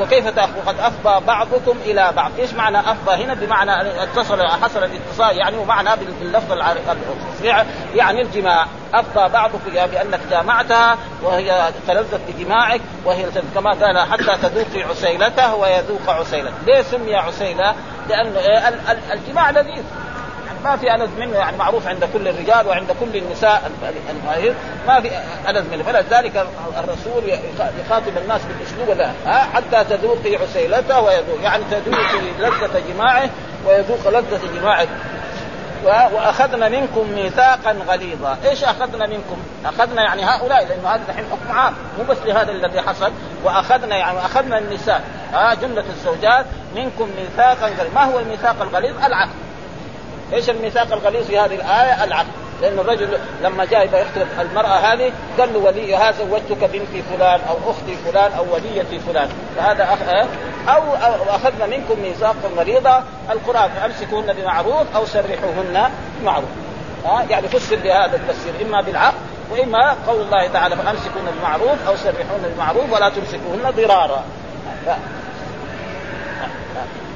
[0.00, 2.30] وكيف تاخذ قد أفضى بعضكم إلى بعض.
[2.38, 8.66] إيش معنى أفضى؟ هنا بمعنى اتصل حصل الاتصال يعني ومعنى باللفظ التصريح يعني الجماع.
[8.94, 16.54] أفضى بعضكم بأنك جامعتها وهي تلذذ بجماعك وهي كما قال حتى تذوقي عسيلته ويذوق عسيلته.
[16.66, 17.74] ليه سمي عسيلة؟
[18.08, 18.40] لأنه
[19.12, 19.82] الجماع لذيذ.
[20.66, 23.70] ما في ألذ منه يعني معروف عند كل الرجال وعند كل النساء
[24.86, 25.10] ما في
[25.48, 25.82] ألذ منه.
[25.82, 26.46] فلذلك
[26.78, 27.22] الرسول
[27.80, 29.14] يخاطب الناس بالأسلوب ذا
[29.54, 33.30] حتى تذوقي عسيلته ويذوق يعني تذوقي لذة جماعة
[33.66, 34.88] ويذوق لذة جماعك
[35.84, 41.74] وأخذنا منكم ميثاقا غليظا، إيش أخذنا منكم؟ أخذنا يعني هؤلاء لأنه هذا الحين حكم عام
[41.98, 43.12] مو بس لهذا الذي حصل.
[43.44, 45.02] وأخذنا يعني أخذنا النساء
[45.32, 49.45] ها جملة الزوجات منكم ميثاقا غليظا، ما هو الميثاق الغليظ؟ العقد
[50.32, 52.26] إيش الميثاق الغليظ في هذه الآية؟ العقد
[52.62, 57.96] لأن الرجل لما جاء يخطب المرأة هذه قال له وليها زوجتك بنتي فلان أو أختي
[57.96, 59.28] فلان أو وليتي فلان.
[59.56, 59.98] فهذا أخ...
[60.68, 60.94] أو
[61.28, 66.48] أخذنا منكم ميثاقا غليظا القرآن أمسكوهن بمعروف أو سرحوهن بمعروف.
[67.04, 69.16] ها؟ يعني فسر بهذا التفسير إما بالعقد
[69.50, 74.24] وإما قول الله تعالى فامسكوهن بمعروف أو سرحوهن بمعروف ولا تمسكوهن ضرارا.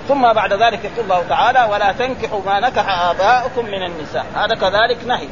[0.09, 4.27] ثم بعد ذلك يقول الله تعالى ولا تنكحوا ما نكح آباؤكم من النساء.
[4.37, 5.29] هذا كذلك نهي.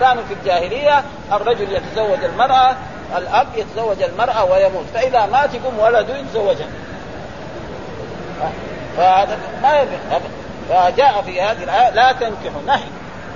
[0.00, 2.76] كانوا في الجاهلية الرجل يتزوج المرأة
[3.16, 4.84] الأب يتزوج المرأة ويموت.
[4.94, 6.66] فإذا مات يقوم ولده يتزوجها
[8.96, 9.86] فهذا ما
[10.68, 12.62] فجاء في هذه الآية لا تنكحوا.
[12.66, 12.84] نهي.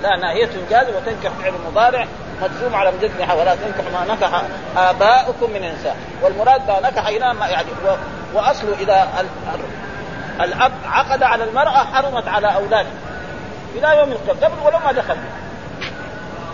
[0.03, 2.05] لا ناهية جاز وتنكح فعل مضارع
[2.41, 3.33] مجزوم على مجزمها.
[3.33, 4.41] ولا تنكح ما نكح
[4.77, 5.95] آباؤكم من النساء.
[6.23, 7.67] والمراد ما نكح هنا يعني
[8.33, 9.07] وأصله إذا
[10.41, 12.89] الأب عقد على المرأة حرمت على أولاده.
[13.75, 14.45] إلى يوم القيامة.
[14.45, 15.15] قبل ولو ما دخل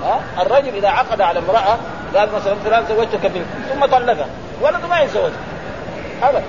[0.04, 1.78] ها؟ الرجل إذا عقد على امرأة
[2.16, 4.28] قال مثلا فلان زوجتك بنت ثم طلقها.
[4.62, 5.32] ولده ما يتزوجها
[6.24, 6.44] ابدا.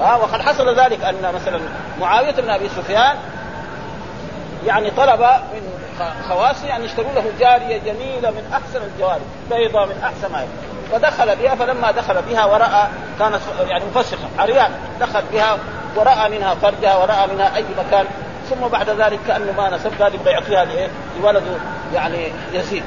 [0.00, 1.60] ها؟ وقد حصل ذلك أن مثلا
[2.00, 3.16] معاوية بن أبي سفيان
[4.66, 5.62] يعني طلب من
[6.28, 10.77] خواصه أن يشتروا له جارية جميلة من أحسن الجواري بيضاء من أحسن ما يكون.
[10.92, 14.70] فدخل بها فلما دخل بها ورأى كانت يعني مفسخه عريان
[15.00, 15.58] دخل بها
[15.96, 18.06] ورأى منها فرجها ورأى منها أي مكان
[18.50, 20.66] ثم بعد ذلك كانه ما نسب قال يبغى يعطيها؟
[21.20, 21.40] لولده
[21.94, 22.82] يعني يزيد.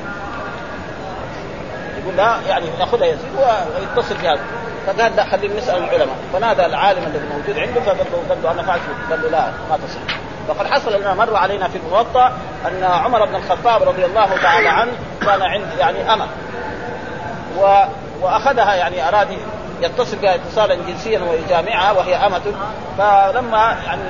[2.02, 4.40] يقول لا يعني يأخذها يزيد ويتصل بهذا
[4.88, 6.16] فقال لا خلينا نسأل العلماء.
[6.34, 9.78] فنادى العالم الذي موجود عنده فقال له قال له أنا فعلت قال له لا ما
[9.78, 10.18] تصح.
[10.48, 12.32] وقد حصل لنا مر علينا في الموطأ
[12.68, 16.28] أن عمر بن الخطاب رضي الله تعالى عنه كان عند يعني امه
[17.60, 17.84] و
[18.22, 19.28] وأخذها يعني اراد
[19.82, 22.42] يتصل بها اتصالا جنسيا ويجامعها وهي أمة.
[22.98, 24.02] فلما يعني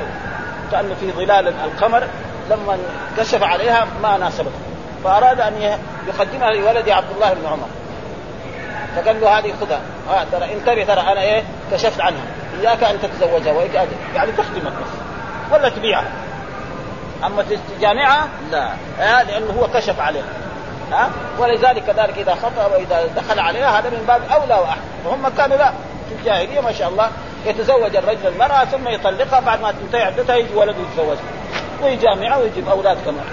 [0.72, 2.08] كأنه في ظلال القمر
[2.50, 2.78] لما
[3.18, 4.52] كشف عليها ما ناسبته.
[5.04, 5.78] فأراد أن
[6.08, 7.68] يقدمها لولده عبد الله بن عمر.
[8.96, 9.82] فقال له هذه خذها.
[10.10, 12.22] آه ترى انتبه ترى أنا إيه كشفت عنها.
[12.62, 14.92] إياك أن تتزوجها وإياك يعني تخدمك بس.
[15.52, 16.12] ولا تبيعها.
[17.26, 17.46] أما
[17.78, 18.70] تجامعها لا.
[19.00, 20.24] آه لأنه هو كشف عليها.
[20.92, 24.82] ها؟ ولذلك كذلك إذا خطأ وإذا دخل عليها هذا من باب أولى وأحسن.
[25.06, 25.72] وهم كانوا لا.
[26.10, 27.10] في الجاهلية ما شاء الله
[27.46, 31.22] يتزوج الرجل المرأة ثم يطلقها بعد ما تنتهي عدتها يجي ولد يتزوجها
[31.84, 33.26] ويجامعها ويجيب أولاد كمان.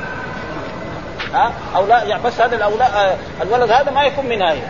[1.35, 4.63] ها؟ أولاد يعني بس هذا الأولاد آه، الولد هذا ما يكون منها هي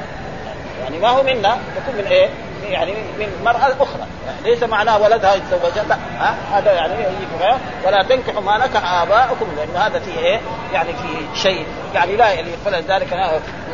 [0.82, 2.28] يعني ما هو منا يكون من إيه؟
[2.62, 4.06] يعني من مرأة أخرى.
[4.26, 5.96] يعني ليس معناه ولدها يتزوجها لا.
[6.18, 10.40] ها؟ هذا يعني يجيكم ولا تنكحوا ما نكح آباؤكم لأن هذا فيه إيه؟
[10.72, 11.66] يعني في شيء.
[11.94, 13.08] يعني لا يليق ذلك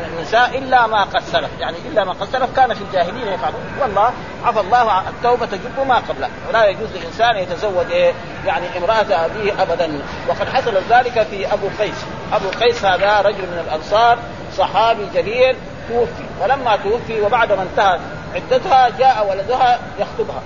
[0.05, 1.49] النساء إلا ما قد سلف.
[1.59, 3.61] يعني إلا ما قد سلف كان في الجاهلين يفعلون.
[3.81, 4.11] والله
[4.45, 8.13] عفى الله التوبة تجب ما قبله ولا يجوز لإنسان يتزوج إيه؟
[8.45, 10.01] يعني امرأة أبيه أبدا.
[10.27, 12.05] وقد حصل ذلك في أبو قيس.
[12.33, 14.17] أبو قيس هذا رجل من الأنصار
[14.57, 15.55] صحابي جليل
[15.89, 16.25] توفي.
[16.41, 17.99] ولما توفي وبعد ما انتهت
[18.35, 20.41] عدتها جاء ولدها يخطبها.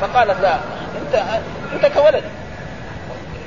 [0.00, 0.58] فقالت لا
[1.02, 1.22] انت
[1.72, 2.26] انت كولدي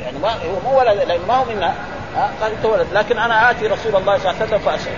[0.04, 1.74] يعني ما هو مو ولد لأن ما هو منها
[2.42, 4.94] قال انت ولد لكن أنا آتي رسول الله صلى الله عليه وسلم فأسأل.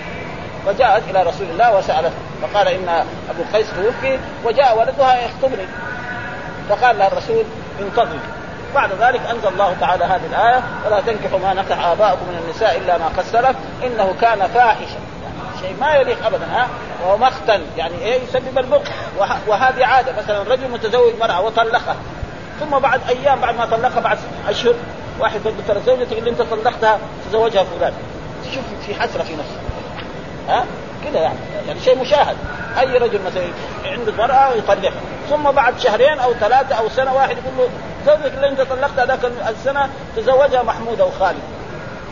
[0.66, 2.14] فجاءت إلى رسول الله وسألته.
[2.42, 2.88] فقال إن
[3.30, 5.66] أبو قيس توفي وجاء ولدها يخطبني.
[6.68, 7.44] فقال لها الرسول
[7.80, 8.20] انتظري
[8.74, 12.98] بعد ذلك أنزل الله تعالى هذه الآية ولا تنكحوا ما نكح آباؤكم من النساء إلا
[12.98, 14.98] ما قد سلف إنه كان فاحشا
[15.62, 16.68] شيء ما يليق ابدا ها؟
[17.04, 17.30] وهو
[17.76, 18.88] يعني إيه؟ يسبب البغض.
[19.46, 21.96] وهذه عادة مثلا رجل متزوج مرأة وطلقها
[22.60, 24.74] ثم بعد أيام بعد ما طلقها بعد أشهر
[25.20, 26.98] واحد يقول ترى زوجتك اللي أنت طلقتها
[27.28, 27.92] تزوجها فلان.
[28.54, 29.56] شوف في حسرة في نفسه
[30.48, 30.64] ها؟
[31.04, 32.36] كذا يعني يعني شيء مشاهد.
[32.80, 33.42] أي رجل مثلا
[33.84, 37.68] عنده مرأة ويطلقها ثم بعد شهرين أو ثلاثة أو سنة واحد يقول له
[38.06, 41.42] زوجك اللي أنت طلقتها ذاك السنة تزوجها محمود أو خالد.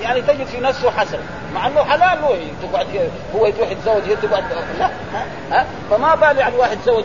[0.02, 1.18] يعني تجد في نفسه حسن
[1.54, 4.44] مع إنه حلال هو تقعد هو يروح يتزوج هي تقعد
[4.78, 7.04] لا ها, ها فما بال يعني واحد زوج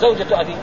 [0.00, 0.56] زوجته ابيه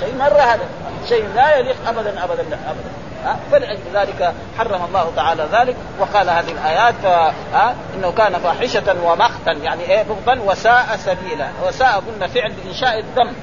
[0.00, 0.64] شيء مرة هذا.
[1.08, 2.90] شيء لا يليق ابدا ابدا لا ابدا.
[3.24, 7.04] ها فلأجل ذلك حرم الله تعالى ذلك وقال هذه الآيات
[7.52, 9.52] ها إنه كان فاحشة ومقتا.
[9.52, 11.48] يعني إيه بغضا وساء سبيلا.
[11.66, 13.34] وساء قلنا فعل بانشاء الذنب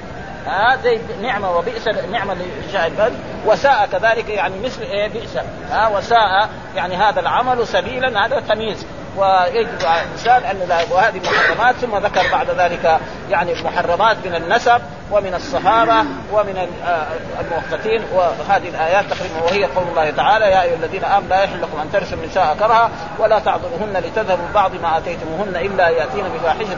[0.47, 3.13] ها زي نعمة وبئس نعمة لإنشاء البلد
[3.45, 5.37] وساء كذلك يعني مثل إيه بئس.
[5.71, 8.85] ها وساء يعني هذا العمل سبيلا هذا تمييز.
[9.17, 12.99] ويجب على الإنسان أن وهذه محرمات ثم ذكر بعد ذلك
[13.29, 15.99] يعني محرمات من النسب ومن الصحابة
[16.33, 17.07] ومن آه،
[17.41, 18.03] المؤقتين.
[18.13, 21.91] وهذه الآيات تقريبا وهي قول الله تعالى يا أيها الذين آمنوا لا يحل لكم أن
[21.91, 26.77] ترثوا النساء كرها ولا تعضلوهن لتذهبوا بعض ما آتيتموهن إلا يأتين بفاحشة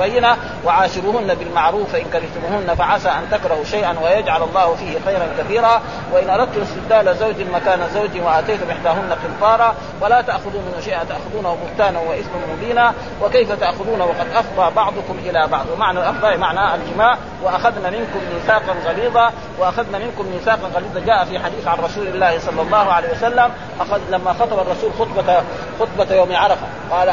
[0.00, 5.80] بينة وعاشروهن بالمعروف فإن كرهتموهن فعسى أن تكرهوا شيئا ويجعل الله فيه خيرا كثيرا
[6.12, 12.00] وإن أردتم استبدال زوج مكان زوج وآتيتم إحداهن قنطارا ولا تأخذوا منه شيئا تأخذونه بهتانا
[12.00, 18.20] وإثما مبينا وكيف تأخذونه وقد أفضى بعضكم إلى بعض ومعنى الأفضى معنى الجماع وأخذنا منكم
[18.34, 23.10] ميثاقا غليظا وأخذنا منكم ميثاقا غليظا جاء في حديث عن رسول الله صلى الله عليه
[23.10, 25.42] وسلم أخذ لما خطب الرسول خطبة
[25.80, 27.12] خطبة يوم عرفة قال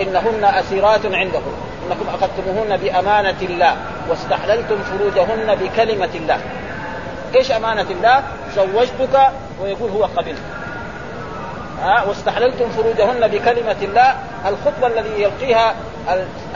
[0.00, 1.52] إنهن أسيرات عندكم
[1.88, 3.76] أنكم أخذتموهن بأمانة الله
[4.08, 6.40] واستحللتم فروجهن بكلمة الله
[7.36, 8.22] إيش أمانة الله؟
[8.56, 9.30] زوجتك
[9.62, 10.34] ويقول هو قبل
[11.82, 14.14] ها واستحللتم فروجهن بكلمة الله
[14.46, 15.74] الخطبة الذي يلقيها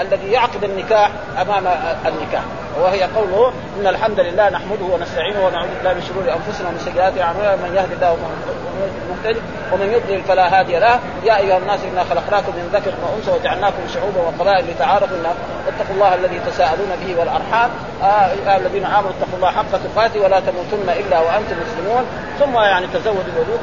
[0.01, 1.67] الذي يعقد النكاح أمام
[2.07, 2.43] النكاح.
[2.81, 7.57] وهي قوله إن الحمد لله نحمده ونستعينه ونعوذ بالله من شرور أنفسنا ومن سيئات أعمالنا
[7.57, 8.13] من يهد الله
[9.73, 10.99] ومن يضلل فلا هادي له.
[11.25, 15.17] يا أيها الناس إنا خلقناكم من ذكر وأنثى وجعلناكم شعوبا وقبائل لتعارفوا
[15.67, 17.71] واتقوا الله الذي تساءلون به والأرحام.
[18.03, 22.05] آه الذين آمنوا اتقوا الله حق تقاته ولا تموتن إلا وأنتم مسلمون.
[22.39, 23.61] ثم يعني تزوج الولود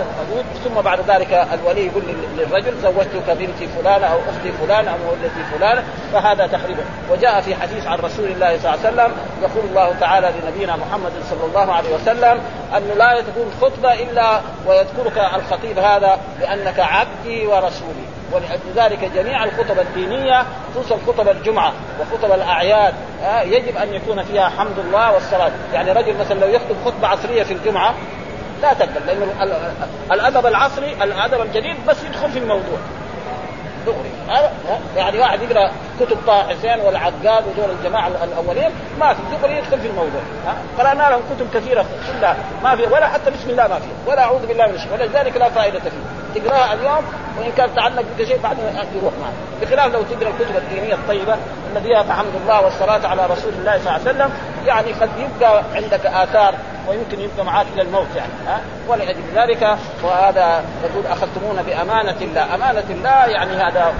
[0.64, 2.04] ثم بعد ذلك الولي يقول
[2.38, 5.84] للرجل زوجتك بنتي فلانة أو أختي فلانة أو ولدتي فلانة
[6.14, 6.84] فهذا تقريبا.
[7.12, 11.12] وجاء في حديث عن رسول الله صلى الله عليه وسلم يقول الله تعالى لنبينا محمد
[11.30, 12.42] صلى الله عليه وسلم
[12.78, 18.06] انه لا تكون خطبه إلا ويذكرك الخطيب هذا بأنك عبدي ورسولي.
[18.32, 22.94] ولأجل ذلك جميع الخطب الدينية خصوصا خطب الجمعة وخطب الأعياد
[23.44, 25.52] يجب أن يكون فيها حمد الله والصلاة.
[25.74, 27.96] يعني رجل مثلا لو يخطب خطبة عصرية في الجمعة
[28.62, 29.30] لا تقبل لأن
[30.12, 32.78] الأدب العصري الأدب الجديد بس يدخل في الموضوع.
[33.86, 34.12] دغري.
[34.96, 39.88] يعني واحد يقرأ كتب طه حسين والعقاد ودول الجماعة الأولين ما في دغري يدخل في
[39.88, 40.22] الموضوع.
[40.78, 44.48] قرانا لهم كتب كثيرة كلها ما في ولا حتى بسم الله ما في ولا أعوذ
[44.48, 46.42] بالله من الشيطان ولذلك لا فائدة فيه.
[46.42, 47.04] تقرأها اليوم
[47.40, 48.58] وإن كان تعلق بك شيء بعد
[48.96, 49.34] يروح معك.
[49.62, 51.36] بخلاف لو تقرأ الكتب الدينية الطيبة
[51.72, 54.32] الذي فيها فحمد الله والصلاة على رسول الله صلى الله عليه وسلم
[54.68, 56.56] يعني قد يبقى عندك آثار
[56.88, 59.78] ويمكن يبقى معك إلى الموت يعني ها؟ ولأجل ذلك.
[60.04, 63.94] وهذا يقول أخذتمونا بأمانة الله، أمانة الله يعني هذا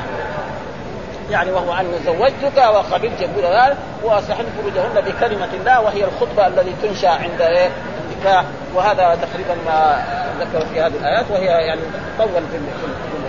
[1.32, 7.42] يعني وهو أن زوجتك وقبلت يقول واستحل فروجهن بكلمة الله وهي الخطبة التي تنشأ عند
[7.42, 7.70] إيه؟
[8.12, 8.44] النكاح.
[8.76, 10.04] وهذا تقريبا ما
[10.40, 11.82] ذكر في هذه الآيات وهي يعني
[12.18, 12.58] تطول في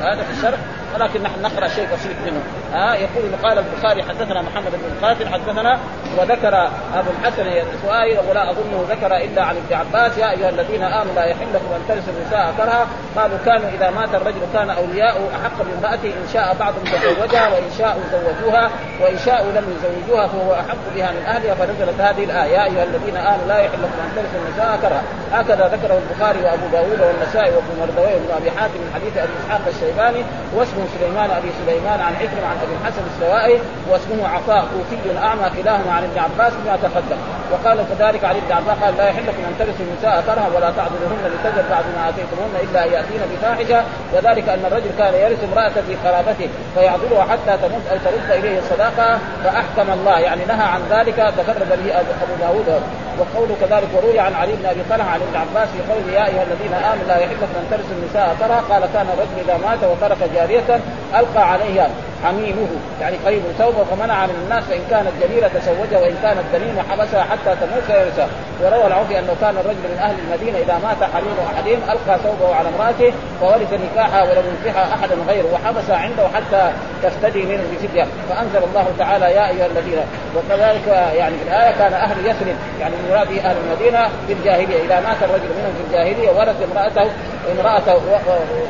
[0.00, 0.58] هذا في الشرح
[0.94, 2.42] ولكن نحن نقرأ شيء بسيط منه.
[2.72, 5.78] ها يقول قال البخاري حدثنا محمد بن القاسم حدثنا
[6.18, 6.54] وذكر
[6.94, 11.24] أبو الحسن السؤالي ولا أظنه ذكر إلا عن ابن عباس يا أيها الذين آمنوا لا
[11.24, 12.86] يحل لكم أن ترثوا النساء كرها
[13.16, 18.02] قالوا كانوا إذا مات الرجل كان اولياءه أحق بامراته إن شاء بعضهم تزوجها وإن شاءوا
[18.12, 21.54] زوجوها وإن شاءوا لم يزوجوها فهو أحق بها من أهلها.
[21.54, 25.02] فنزلت هذه الآية يا أيها الذين آمنوا لا يحل لكم أن ترثوا النساء كرها.
[25.32, 29.60] هكذا ذكره البخاري وأبو داود والنسائي وابن مردويه وابن أبي حاتم من حديث أبي إسحاق
[29.90, 30.24] الشيباني
[30.55, 33.59] واسمه سليمان أبي سليمان عن عكرمة عن أبي الحسن السوائي
[33.90, 37.20] واسمه عطاء كوفي اعمى كلاهما عن ابن عباس بما تقدم.
[37.53, 41.24] وقال كذلك عن ابن عباس قال لا يحل لكم أن ترثوا النساء كرها ولا تعذرهن
[41.33, 43.85] لتذر بعد ما آتيتموهن إلا أن يأتين بفاحشة.
[44.12, 49.18] وذلك أن الرجل كان يرث امرأة في قرابته فيعذرها حتى تموت أو ترد إليه الصداقه
[49.44, 50.18] فأحكم الله.
[50.18, 52.83] يعني نهى عن ذلك تفرد به ابو داود.
[53.20, 56.42] وقوله كذلك وروي عن علي بن أبي طلحة عن ابن عباس في قوله يا أيها
[56.42, 60.18] الذين آمنوا لا يحل لكم أن ترثوا النساء كرها قال كان الرجل إذا مات وترك
[60.34, 60.80] جارية
[61.18, 61.90] ألقى عليها
[62.24, 62.68] حميمه.
[63.00, 67.56] يعني قريب ثوبه فمنع من الناس فإن كانت جميله تزوجها وإن كانت دميمه حبسها حتى
[67.61, 68.28] تموت فيرثها
[68.62, 72.68] وروى العوفي أنه كان الرجل من أهل المدينة إذا مات حميم أحدهم ألقى ثوبه على
[72.68, 78.06] امرأته فورث نكاحها ولم ينكحها أحدا غيره وحبسها عنده حتى تفتدي منه بفدية.
[78.28, 80.00] فأنزل الله تعالى يا أيها الذين
[80.37, 84.85] وكذلك يعني في الآية كان أهل يثرب يعني المراد أهل المدينة في الجاهلية.
[84.85, 87.11] إذا مات الرجل منهم في الجاهلية ورث امرأته
[87.59, 87.94] امرأته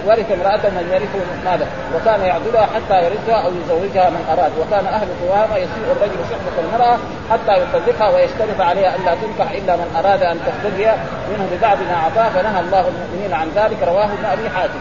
[0.06, 5.08] ورث امرأته من يرثه ماذا؟ وكان يعدلها حتى يرثها أو يزوجها من أراد، وكان أهل
[5.22, 6.98] قوامه يسيء الرجل صحبة المرأة
[7.30, 10.86] حتى يطلقها ويشترط عليها الا تنكح إلا من أراد أن تفتدي
[11.30, 13.76] منه ببعض ما اعطاه فنهى الله المؤمنين عن ذلك.
[13.82, 14.80] رواه ابن أبي حاتم.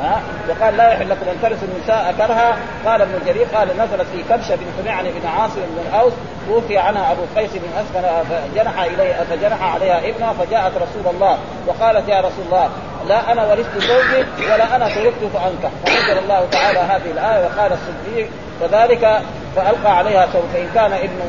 [0.00, 2.56] ها؟ وقال لا يحل لكم أن ترثوا النساء كرها.
[2.86, 6.12] قال ابن جرير قال نزلت في كبشه بنت معن بن عاصم بن الاوس
[6.48, 12.08] توفي عنها أبو قيس بن أسفل فجنح إليها فجنح عليها ابنها فجاءت رسول الله وقالت
[12.08, 12.70] يا رسول الله
[13.08, 18.28] لا أنا ورثت زوجي ولا أنا تركت فانكح فانزل الله تعالى هذه الآية وقال الصديق
[18.60, 19.22] كذلك
[19.56, 21.20] فألقى عليها ثوب فان كان ابن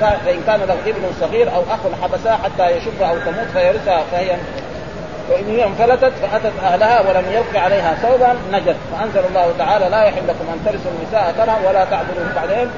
[0.00, 4.36] فإن كان له ابن صغير أو أخ حبسها حتى يشب أو تموت فيرثها فهي
[5.30, 8.76] وان هي انفلتت فأتت أهلها ولم يلق عليها ثوبا نجت.
[8.92, 12.70] فأنزل الله تعالى لا يحل لكم أن ترثوا النساء كرها ولا تعبدوهم بعدين.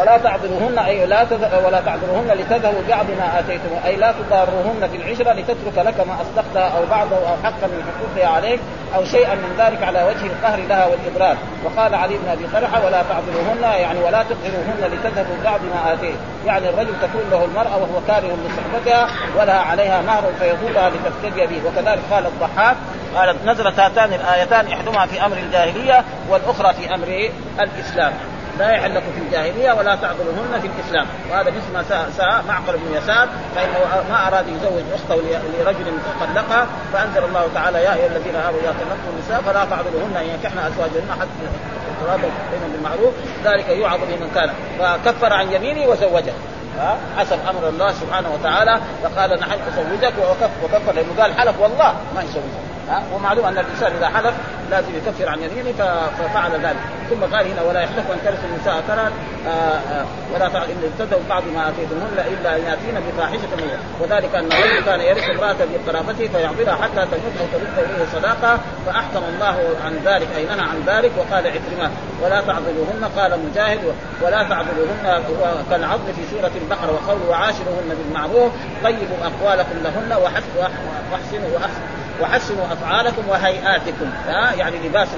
[0.00, 1.66] ولا تعذروهن أي لا تذ...
[1.66, 6.78] ولا تعذروهن لتذهبوا بعض ما آتيتم أي لا تضارهن في العشرة لتترك لك ما أصدقتها
[6.78, 8.60] أو بعضه أو حقا من حقوقها عليك
[8.94, 13.02] أو شيئا من ذلك على وجه القهر لها والاضرار وقال علي بن أبي طلحة ولا
[13.02, 16.16] تعذروهن يعني ولا تقهروهن لتذهبوا بعض ما آتيت.
[16.46, 21.68] يعني الرجل تكون له المرأة وهو كاره لصحبتها ولها عليها مهر فيطلبها لتفتدي به.
[21.68, 22.76] وكذلك قال الضحاك
[23.16, 27.30] قالت نزلت هاتان الآيتان إحدهما في أمر الجاهلية والأخرى في أمر
[27.60, 28.12] الإسلام.
[28.58, 31.06] لا يحل في الجاهلية ولا تعذرهن في الإسلام.
[31.30, 33.78] وهذا مثل ما ساء معقل بن يسار فإنه
[34.10, 35.22] ما أراد يزوج أخته
[35.60, 40.26] لرجل طلقها فأنزل الله تعالى يا أيها الذين آمنوا اذا طلقتم النساء فلا تعذرهن إن
[40.26, 41.46] ينكحن أزواجهن حتى
[42.00, 43.14] تراضوا بينهم بالمعروف.
[43.44, 44.50] ذلك يوعظ بمن كان.
[44.78, 46.32] فكفر عن يمينه وزوجه.
[47.18, 48.80] حسب أمر الله سبحانه وتعالى.
[49.02, 50.92] فقال نحن ازوجك وكف وكفر.
[50.92, 52.75] لأنه قال حلف والله ما يزوجك.
[52.88, 54.34] ها ومعلوم أن الإنسان إذا حلف
[54.70, 55.72] لازم يكفر عن يمينه
[56.18, 56.76] ففعل ذلك.
[57.10, 59.10] ثم قال هنا ولا يحلف أن ترث النساء كرها
[60.34, 65.00] ولا إن ابتدوا بعض ما اتيتمهن إلا أن يأتين بفاحشة مبينه وذلك أن الرجل كان
[65.00, 70.44] يرث امراته بقرابته فيعبدها حتى تموت أو ترد إليه صداقة فأحكم الله عن ذلك أي
[70.44, 71.90] نهى عن ذلك وقال عكرمه
[72.22, 73.94] ولا تعضلوهن قال مجاهد.
[74.22, 75.24] ولا تعضلوهن
[75.70, 78.52] كالعضل في سورة البقرة وقول وعاشرهن بالمعروف
[78.84, 82.05] طيبوا أقوالكم لهن واحسنوا وأحسنوا.
[82.22, 84.10] وحسنوا أفعالكم وهيئاتكم.
[84.28, 85.08] ها؟ يعني لباس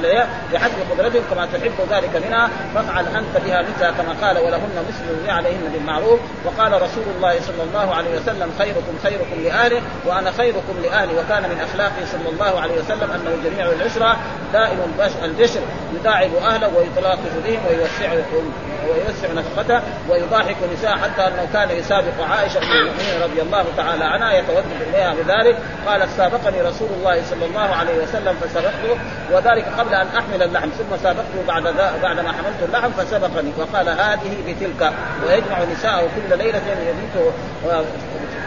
[0.52, 2.50] بحسب قدرتهم كما تحب ذلك منها.
[2.74, 6.20] فافعل أنت بها مثلها كما قال ولهن مثل عليهن بالمعروف.
[6.44, 11.60] وقال رسول الله صلى الله عليه وسلم خيركم خيركم لاهله وأنا خيركم لاهلي وكان من
[11.60, 14.16] اخلاقه صلى الله عليه وسلم أنه جميع العشرة
[14.52, 14.78] دائم
[15.24, 15.60] البشر
[15.94, 18.52] يداعب أهله ويتلاطف بهم ويوسعهم
[18.88, 24.82] ويوسع نفقته ويضاحك نساء حتى أنه كان يسابق عائشة المؤمنين رضي الله تعالى عنها يتودد
[24.88, 25.56] إليها بذلك.
[25.86, 28.98] قالت سابقني رسول رسول الله صلى الله عليه وسلم فسبقته
[29.32, 31.62] وذلك قبل أن أحمل اللحم ثم سابقته بعد
[32.02, 34.92] بعد ما حملت اللحم فسبقني وقال هذه بتلك
[35.26, 37.32] ويجمع نساءه كل ليلة يبيت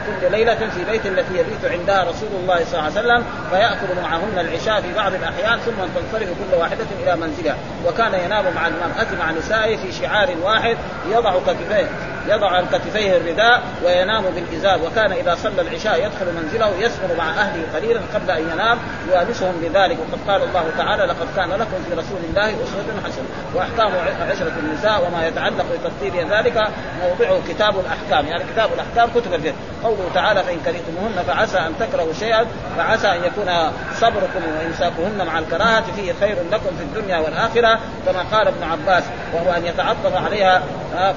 [0.07, 4.39] كل ليلة في بيت التي يبيت عندها رسول الله صلى الله عليه وسلم فيأكل معهن
[4.39, 9.31] العشاء في بعض الأحيان ثم تنصرف كل واحدة إلى منزلها وكان ينام مع المرأة مع
[9.31, 10.77] نسائه في شعار واحد
[11.11, 11.89] يضع كتفيه
[12.27, 17.63] يضع عن كتفيه الرداء وينام بالإزار وكان إذا صلى العشاء يدخل منزله يسكن مع أهله
[17.75, 18.77] قليلا قبل أن ينام
[19.09, 19.97] يؤانسهم بذلك.
[19.99, 23.25] وقد قال الله تعالى لقد كان لكم في رسول الله أسوة حسنة.
[23.55, 23.91] وأحكام
[24.29, 26.67] عشرة النساء وما يتعلق بترتيب ذلك
[27.01, 28.31] موضعه كتاب الأحكام.
[28.31, 32.45] يعني كتاب الأحكام كتب البيت قوله تعالى فإن كرهتموهن فعسى أن تكرهوا شيئا
[32.77, 37.79] فعسى أن يكون صبركم وإمساكهن مع الكراهة فيه خير لكم في الدنيا والآخرة.
[38.05, 39.03] كما قال ابن عباس
[39.33, 40.61] وهو أن يتعطف عليها
[40.95, 41.11] آه،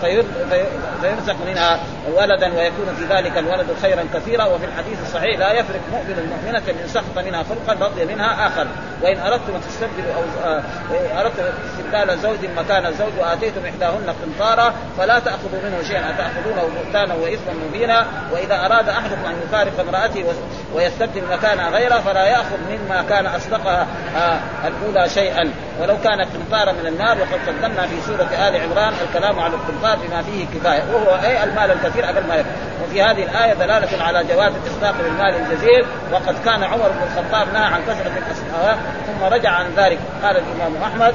[1.01, 1.80] فيرزق منها
[2.12, 4.45] ولدا ويكون في ذلك الولد خيرا كثيرا.
[4.45, 8.66] وفي الحديث الصحيح لا يفرق مؤمن مؤمنة إن سخط منها فرقا رضي منها آخر.
[9.03, 10.62] وإن أردتم تستبدلوا أو آه،
[11.20, 16.11] أردتم استبدال زوج مكان الزوج وآتيتم إحداهن قنطارا فلا تأخذوا منه شيئا.
[16.11, 20.24] أتأخذونه بهتانا وإثما مبينا؟ وإذا أراد أحدكم أن يفارق امرأته
[20.74, 23.86] ويستبدل مكانها غيره فلا يأخذ مما كان أصدقها
[24.16, 24.38] آه،
[24.68, 25.51] الأولى شيئا.
[25.80, 30.22] ولو كانت قنطارا من النار وقد قدمنا في سورة آل عمران الكلام على القنطار بما
[30.22, 30.84] فيه كفاية.
[30.93, 32.51] وهو أي المال الكثير أقل ما يكفي.
[32.85, 37.64] وفي هذه الآية دلالة على جواز الإصداق بالمال الجزيل وقد كان عمر بن الخطاب نهى
[37.64, 39.99] عن كثرة الأصدقاء ثم رجع عن ذلك.
[40.22, 41.14] قال الإمام أحمد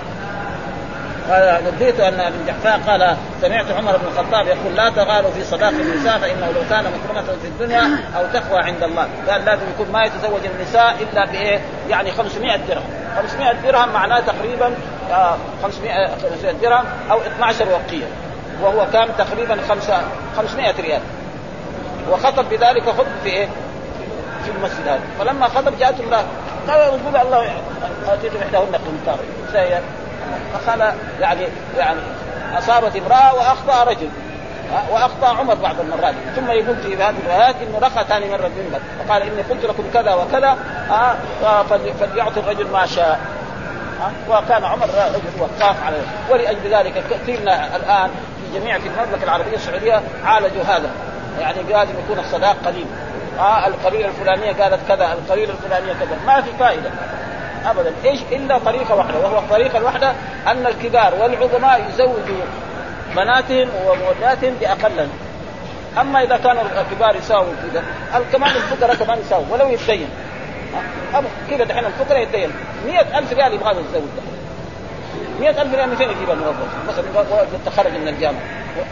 [1.30, 5.70] قال نبيت أن ابن جحفاء قال سمعت عمر بن الخطاب يقول لا تغالوا في صداق
[5.70, 9.08] النساء فإنه لو كان مكرمة في الدنيا أو تقوى عند الله.
[9.30, 11.60] قال لازم يكون ما يتزوج النساء إلا بإيه؟
[11.90, 12.84] يعني 500 درهم.
[13.18, 14.74] 500 درهم معناه تقريبا
[15.64, 18.06] 500 آه، درهم أو 12 وقيه
[18.62, 19.58] وهو كان تقريبا
[20.38, 21.02] 500 ريال.
[22.12, 23.48] وخطب بذلك خطب في إيه؟
[24.46, 25.02] في المسجد هذا.
[25.20, 26.24] فلما خطب جاءت امرأة
[26.68, 27.52] قال رسول الله
[28.08, 29.20] اتيت إحداهن قنطار.
[30.54, 31.48] فقال يعني
[31.78, 32.00] يعني
[32.58, 34.10] أصابت امرأة وأخطأ رجل
[34.92, 36.16] وأخطأ عمر بعض المرات.
[36.36, 40.14] ثم يقول في هذه الروايات انه رخى ثاني مرة المنبر فقال إني قلت لكم كذا
[40.14, 40.58] وكذا
[40.92, 41.64] آه
[42.00, 43.20] فليعطي الرجل ما شاء.
[44.30, 45.98] وكان عمر رجل وقاف على
[46.30, 48.10] ولأجل ذلك كثيرنا الآن
[48.54, 50.90] جميع في المملكه العربية السعودية عالجوا هذا.
[51.40, 52.86] يعني لازم يكون الصداق قليل
[53.40, 56.18] آه القبيلة الفلانية قالت كذا القبيلة الفلانية كذا.
[56.28, 56.90] ما في فائدة.
[57.66, 57.94] ابدا.
[58.06, 60.14] إيش؟ إلا طريقة واحدة وهو الطريقة الواحدة
[60.48, 62.46] أن الكبار والعظماء يزوجوا
[63.16, 65.08] بناتهم ومولاتهم بأقل.
[66.02, 67.84] أما إذا كانوا الكبار يساووا كذا
[68.34, 70.10] كمان الفقراء كمان يساووا ولو يتدين.
[71.50, 72.52] كذا دحين الفقراء يتدين.
[72.88, 74.04] 100000 ريال يبغى يتزوج
[75.40, 77.06] 100000 ريال من فين يجيب الموظف؟ مثلا
[77.66, 78.42] تخرج من الجامعة.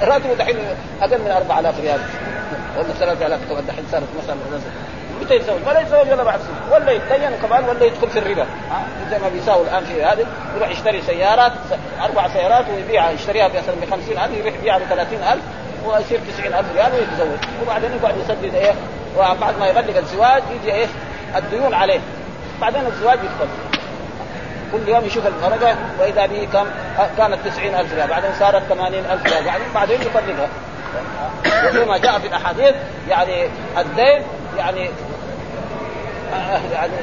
[0.01, 0.55] راتبه دحين
[1.01, 1.99] أقل من 4000 ريال.
[2.77, 4.35] ولا 3000 دحين صارت مثلا
[5.21, 6.75] متى يتزوج؟ ولا يتزوج الا بعد سنة.
[6.75, 8.45] ولا يتدين كمان ولا يدخل في الربا.
[9.11, 10.25] زي ما بيساوي الآن في هذه
[10.55, 11.51] يروح يشتري سيارات
[12.01, 15.39] أربع سيارات ويبيعها يشتريها مثلا ب 50000 يروح يبيعها ب 30000
[15.85, 17.39] ويصير 90000 ريال ويتزوج.
[17.63, 18.73] وبعدين يقعد يسدد إيه
[19.17, 20.87] وبعد ما يبلغ الزواج يجي إيه
[21.35, 21.99] الديون عليه.
[22.61, 23.76] بعدين الزواج يدخل.
[24.71, 26.65] كل يوم يشوف الورقة وإذا به كم
[27.17, 30.49] كانت 90000 ريال بعدين صارت 80000 ريال بعدين بعدين يطلقها
[31.67, 32.75] وزي ما جاء في الأحاديث
[33.09, 34.23] يعني الدين
[34.57, 34.89] يعني
[36.73, 36.93] يعني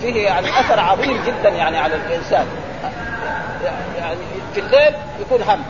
[0.00, 2.46] فيه يعني أثر عظيم جدا يعني على الإنسان.
[3.98, 4.18] يعني
[4.54, 5.64] في الليل يكون هم.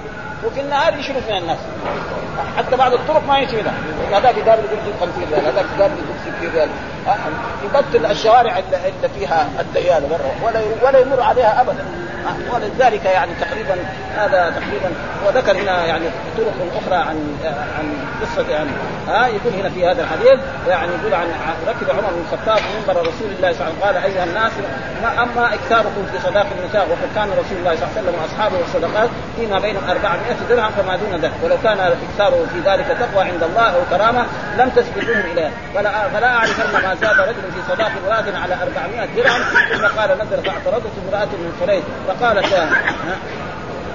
[0.45, 1.59] وفي النهار يشرف من الناس؟
[2.57, 3.75] حتى بعض الطرق ما يمشي منها.
[4.13, 6.69] هذاك يقابل يقول 50 ريال هذاك يقابل يقول 60 ريال
[7.65, 10.47] يبطل الشوارع اللي فيها الديانة برا.
[10.49, 11.85] ولا ولا يمر عليها ابدا.
[12.53, 13.75] ولذلك يعني تقريبا
[14.17, 14.91] هذا تقريبا
[15.27, 16.05] وذكر هنا يعني
[16.37, 17.39] طرق أخرى عن
[17.79, 18.71] عن قصة يعني
[19.09, 21.27] ها يقول هنا في هذا الحديث يعني يقول عن
[21.69, 24.53] ركب عمر بن الخطاب منبر رسول الله صلى الله عليه وسلم قال أيها الناس
[25.03, 28.57] ما أما إكثاركم في صداق النساء وقد كان رسول الله صلى الله عليه وسلم وأصحابه
[28.61, 31.33] الصدقات فيما بين 400 درهم فما دون ذلك.
[31.45, 34.27] ولو كان اكثاره في ذلك تقوى عند الله أو كرامة
[34.59, 39.09] لم تسبقوهم اليها فلا فلا أعرف أن ما زاد رجل في صداق امراه على 400
[39.17, 41.83] درهم ثم قال نزل فاعترضت امرأة من قريش.
[42.09, 42.53] فقالت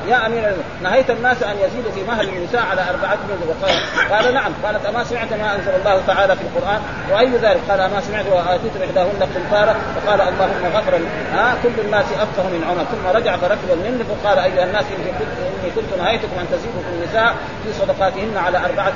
[0.08, 3.76] يا أمير نهيت الناس أن يزيدوا في مهر النساء على من وقال
[4.12, 4.52] قال نعم.
[4.64, 6.82] قالت أما سمعت ما أنزل الله تعالى في القرآن؟
[7.12, 9.76] وأي ذلك؟ قال أما سمعت وآتيت إحداهن قنطارا.
[9.96, 11.00] فقال اللهم غفرا.
[11.34, 12.86] ها؟ كل الناس أفقه من عمر.
[12.92, 14.86] ثم رجع فركب مني فقال أيها الناس
[15.20, 18.94] كنت إني كنت نهيتكم أن تزيدوا في النساء في صدقاتهن على أربعة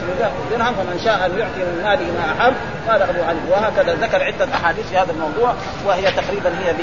[0.52, 2.54] درهم فمن شاء أن يعطي من ماله ما أحب
[2.88, 3.40] قال أبو علي.
[3.52, 5.54] وهكذا ذكر عدة أحاديث في هذا الموضوع
[5.86, 6.74] وهي تقريبا هي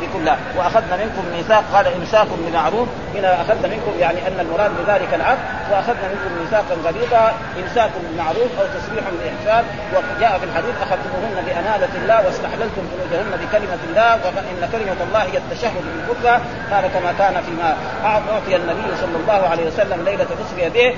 [0.00, 0.38] بكلها.
[0.56, 2.88] وأخذنا منكم ميثاق قال إمساك بمعروف.
[3.14, 5.38] هنا واخذنا منكم يعني أن المراد بذلك العبد
[5.70, 9.64] وأخذنا منكم ميثاقا غليظا إمساك بالمعروف أو تسريح بالإحسان.
[9.92, 15.84] وجاء في الحديث أخذتموهن بأمانة الله واستحللتم فروجهن بكلمة الله وإن كلمة الله هي التشهد
[15.94, 16.34] بالخطبه
[16.70, 20.96] قال كما كان فيما أعطي النبي صلى الله عليه وسلم ليلة اسري به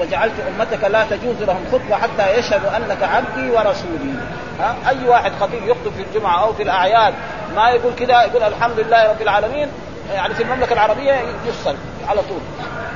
[0.00, 4.14] وجعلت أمتك لا تجوز لهم خطبه حتى يشهدوا أنك عبدي ورسولي.
[4.60, 7.14] ها؟ أي واحد خطيب يخطب في الجمعة أو في الأعياد
[7.56, 9.68] ما يقول كذا يقول الحمد لله رب العالمين
[10.14, 11.12] يعني في المملكة العربية
[11.46, 11.76] يفصل
[12.08, 12.40] على طول.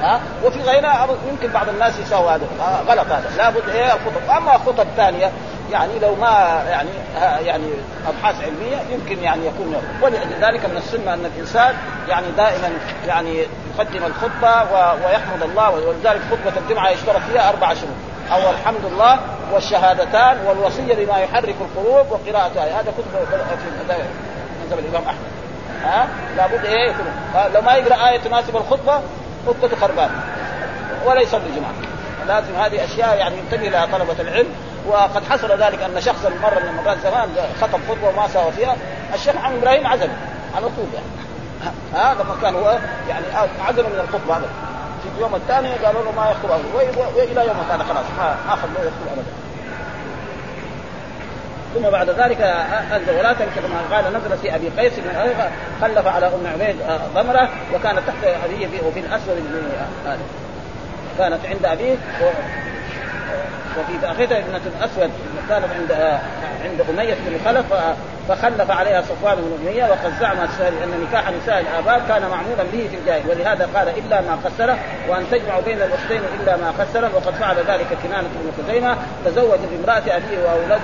[0.00, 2.46] ها؟ وفي غيرها يمكن بعض الناس يساووا هذا.
[2.88, 3.30] غلط هذا.
[3.36, 5.30] لابد إيه الخطب أما خطب ثانية
[5.72, 6.90] يعني لو ما يعني
[7.46, 7.66] يعني
[8.08, 11.74] أبحاث علمية يمكن يعني يكون ولذلك من السنة أن الإنسان
[12.08, 12.70] يعني دائما
[13.06, 14.62] يعني يقدم الخطبة
[15.06, 18.12] ويحمد الله ولذلك خطبة الجمعة يشترط فيها أربع شروط.
[18.32, 19.20] أو الحمد لله
[19.52, 22.80] والشهادتان والوصية بما يحرك القلوب وقراءة آية.
[22.80, 23.94] هذا كتب في
[24.64, 25.26] مذهب الإمام أحمد.
[25.84, 27.06] ها؟ لابد إيه؟ يكون.
[27.54, 29.00] لو ما يقرأ آية تناسب الخطبة
[29.46, 30.10] خطبته خربان.
[31.06, 31.72] ولا يصلي جمعه
[32.28, 34.54] لازم هذه أشياء يعني ينتبه لها طلبة العلم.
[34.86, 37.28] وقد حصل ذلك أن شخصا مره من المرات زمان
[37.60, 38.76] خطب خطبة وما سوى فيها
[39.14, 40.08] الشيخ محمد إبراهيم عزل
[40.56, 41.06] على طول يعني.
[41.94, 42.78] هذا لما كان هو
[43.08, 43.24] يعني
[43.68, 44.48] عزل من الخطبه هذا.
[45.02, 46.60] في اليوم الثاني قالوا له ما يخطب
[47.16, 49.42] وإلى يوم كان خلاص ما ما أخذ له يخطب ابدا
[51.74, 52.40] ثم بعد ذلك
[52.92, 55.10] انزل ولا تنكح ما قال نزل في أبي قيس بن
[55.80, 56.76] خلف على أم عبيد
[57.14, 60.16] ضمرة وكانت تحت أبيه وفي الأسود بن
[61.18, 61.96] كانت عند أبيه
[63.78, 65.10] وفي فاخذها ابنة الأسود
[65.48, 65.92] كانت عند
[66.64, 67.66] عند أمية بن خلف
[68.28, 72.96] فخلف عليها صفوان بن أمية وقد زعم إن نكاح نساء الآباء كان معمولا به في
[72.96, 77.56] الجاهل ولهذا قال إلا ما قسره وأن تجمع بين الأختين إلا ما قسره وقد فعل
[77.56, 80.80] ذلك كنانة بن خزيمة تزوج بامرأة أبيه واولد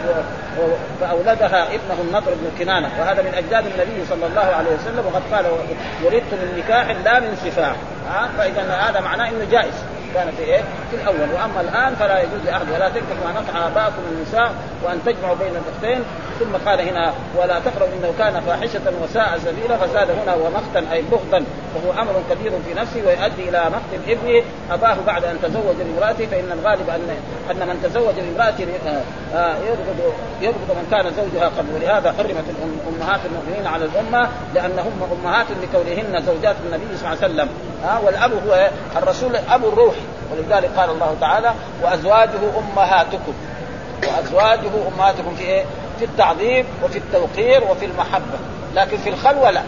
[1.00, 5.44] فأولدها ابنه النضر بن كنانة وهذا من أجداد النبي صلى الله عليه وسلم وقد قال
[6.04, 7.76] ولدت من نكاح لا من سفاح
[8.38, 9.97] فاذا هذا معناه إنه جائز.
[10.14, 11.28] كان في إيه؟ في الأول.
[11.34, 14.52] وأما الآن فلا يجوز لأحد ولا تنكح ما نطع اباءكم النساء
[14.84, 16.04] وأن تجمعوا بين الأختين.
[16.38, 21.44] ثم قال هنا ولا تقربوا إنه كان فاحشة وساء سبيلا فزاد هنا ومقتا أي بغضا
[21.74, 24.42] وهو أمر كبير في نفسه ويؤدي إلى مقت ابنه.
[24.70, 27.10] أباه بعد أن تزوج بامرأته فإن الغالب ان
[27.50, 31.68] أن من تزوج بامراه آه، آه، يبغض يبغض من كان زوجها قبل.
[31.74, 32.44] ولهذا حرمت
[32.88, 37.48] أمهات المؤمنين على الأمة لانهم أمهات لكونهن زوجات النبي صلى الله عليه وسلم.
[37.84, 39.94] ها والأب هو الرسول ابو الروح.
[40.32, 43.32] ولذلك قال الله تعالى وأزواجه أمهاتكم.
[44.08, 45.64] وأزواجه أمهاتكم في إيه؟
[45.98, 48.38] في التعظيم وفي التوقير وفي المحبة.
[48.74, 49.62] لكن في الخلوة لا.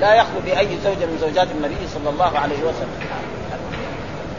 [0.00, 3.00] لا يخلو بأي زوجه من زوجات النبي صلى الله عليه وسلم.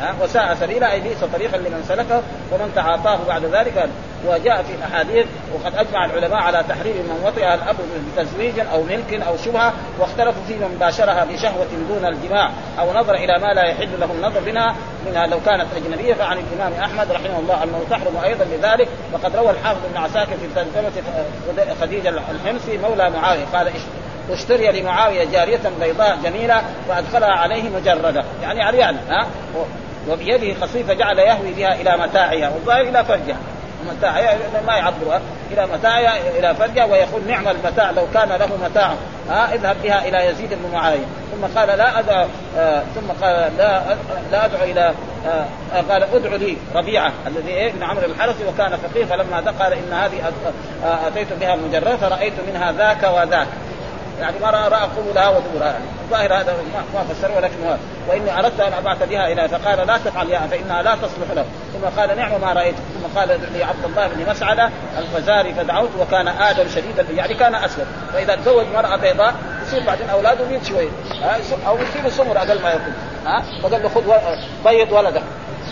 [0.01, 2.21] ها وساء سبيلا أي بئس طريقا لمن سلكه
[2.51, 3.89] ومن تعاطاه بعد ذلك.
[4.27, 7.75] وجاء في أحاديث وقد أجمع العلماء على تحريم من وطئها الأب
[8.17, 13.39] بتزويج أو ملك أو شبهة واختلفوا في من باشرها بشهوة دون الجماع أو نظر إلى
[13.39, 14.75] ما لا يحل له النظر منها
[15.05, 19.51] منها لو كانت أجنبية فعن الإمام أحمد رحمه الله أنه تحرم أيضا لذلك وقد روى
[19.51, 20.91] الحافظ بن عساكر في ترجمه
[21.81, 23.71] خديجة الحمصي مولى معاوية قال
[24.29, 28.23] اشتري لمعاوية جارية بيضاء جميلة فادخلها عليه مجردة.
[28.41, 29.27] يعني عريانه ها؟
[30.09, 33.37] وبيده خصيفه جعل يهوي بها إلى متاعها والظاهر إلى فرجها.
[33.97, 34.37] متاعها
[34.67, 35.21] ما يعبرها
[35.51, 38.93] إلى متاعها إلى فرجها ويقول نعم المتاع لو كان له متاع.
[39.29, 41.05] ها اذهب بها إلى يزيد بن معاوية.
[41.31, 42.25] ثم قال لا أدعو
[42.57, 43.81] آه ثم قال لا
[44.31, 44.93] لا ادعو إلى
[45.27, 45.45] آه
[45.89, 50.31] قال ادعو لي ربيعة الذي إيه ابن عمرو الحرسي وكان فقيه فلما قال إن هذه
[50.85, 53.47] آه، أتيت بها مجرده فرأيت منها ذاك وذاك.
[54.21, 56.55] يعني ما راى راى قبلها ودورها يعني الظاهر هذا
[56.93, 57.77] ما فسره ولكن هو
[58.09, 61.45] وإني أردت أن أبعث بها إلى فقال لا تفعل يا فإنها لا تصلح له.
[61.73, 62.75] ثم قال نعم ما رأيت.
[62.75, 67.85] ثم قال لعبد الله بن مسعده الفزاري فدعوت وكان آدم شديد يعني كان أسود.
[68.13, 69.33] فإذا تزوج مرأة بيضاء
[69.67, 70.89] يصير بعدين أولاده بيض شوية.
[71.67, 72.93] أو يصير سمر أقل ما يكون.
[73.25, 74.01] ها؟ فقال له خذ
[74.65, 75.23] بيض ولدك.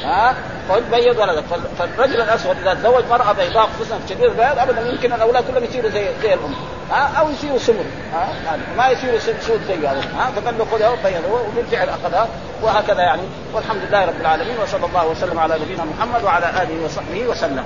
[0.04, 0.36] ها؟
[0.70, 1.43] خذ بيض ولدك.
[1.80, 6.06] فالرجل الأسود إذا تزوج مرأة بيضاء خصوصا شديد البياض ابدا يمكن الأولاد كلهم يصيروا زي
[6.22, 6.56] زي الأم
[6.91, 10.89] ها؟ أو يصيروا سمر ها؟ يعني ما يصيروا سود زي هذا ها؟ فقال له خذها
[10.89, 12.28] وبيضها وبالفعل أخذها
[12.62, 13.22] وهكذا يعني.
[13.54, 17.64] والحمد لله رب العالمين وصلى الله وسلم على نبينا محمد وعلى آله وصحبه وسلم.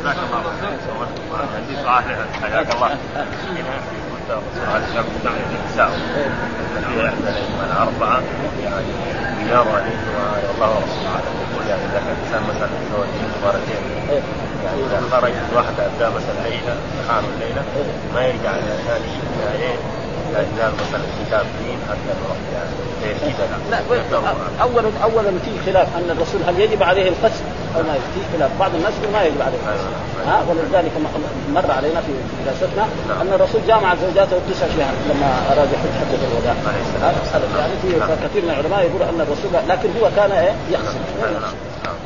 [0.00, 0.42] جزاك الله
[1.82, 2.04] سؤال
[2.42, 2.96] حياك الله
[4.30, 5.90] الرسول عليه الصلاه والسلام النساء
[7.22, 8.22] الائمه الاربعه
[8.64, 8.92] يعني
[9.50, 9.64] يرى
[10.48, 11.20] والله ورسوله
[11.52, 13.08] يقول يعني إذا كان الانسان مثلا يتزوج
[13.44, 13.82] مرتين
[14.64, 17.62] يعني إذا خرجت واحدة ابدا مثلا ليلة امتحان الليلة
[18.14, 19.12] ما يرجع إلى ثاني
[19.44, 19.74] يعني
[22.22, 22.72] نروح يعني
[23.70, 23.78] لا
[24.62, 27.44] اولا اولا في خلاف أن الرسول هل يجب عليه القسم
[27.76, 28.50] أو ما يجب؟ في خلاف.
[28.60, 29.88] بعض الناس ما يجب عليه القسم
[30.28, 30.92] ها؟ ولذلك
[31.54, 32.12] مر علينا في
[32.46, 32.84] دراستنا
[33.22, 36.54] أن الرسول جامع زوجاته تسع شهور لما أراد يحج حجة الوداع.
[37.58, 37.88] يعني في
[38.28, 40.98] كثير من العلماء يقول أن الرسول لكن هو كان إيه؟ يقسم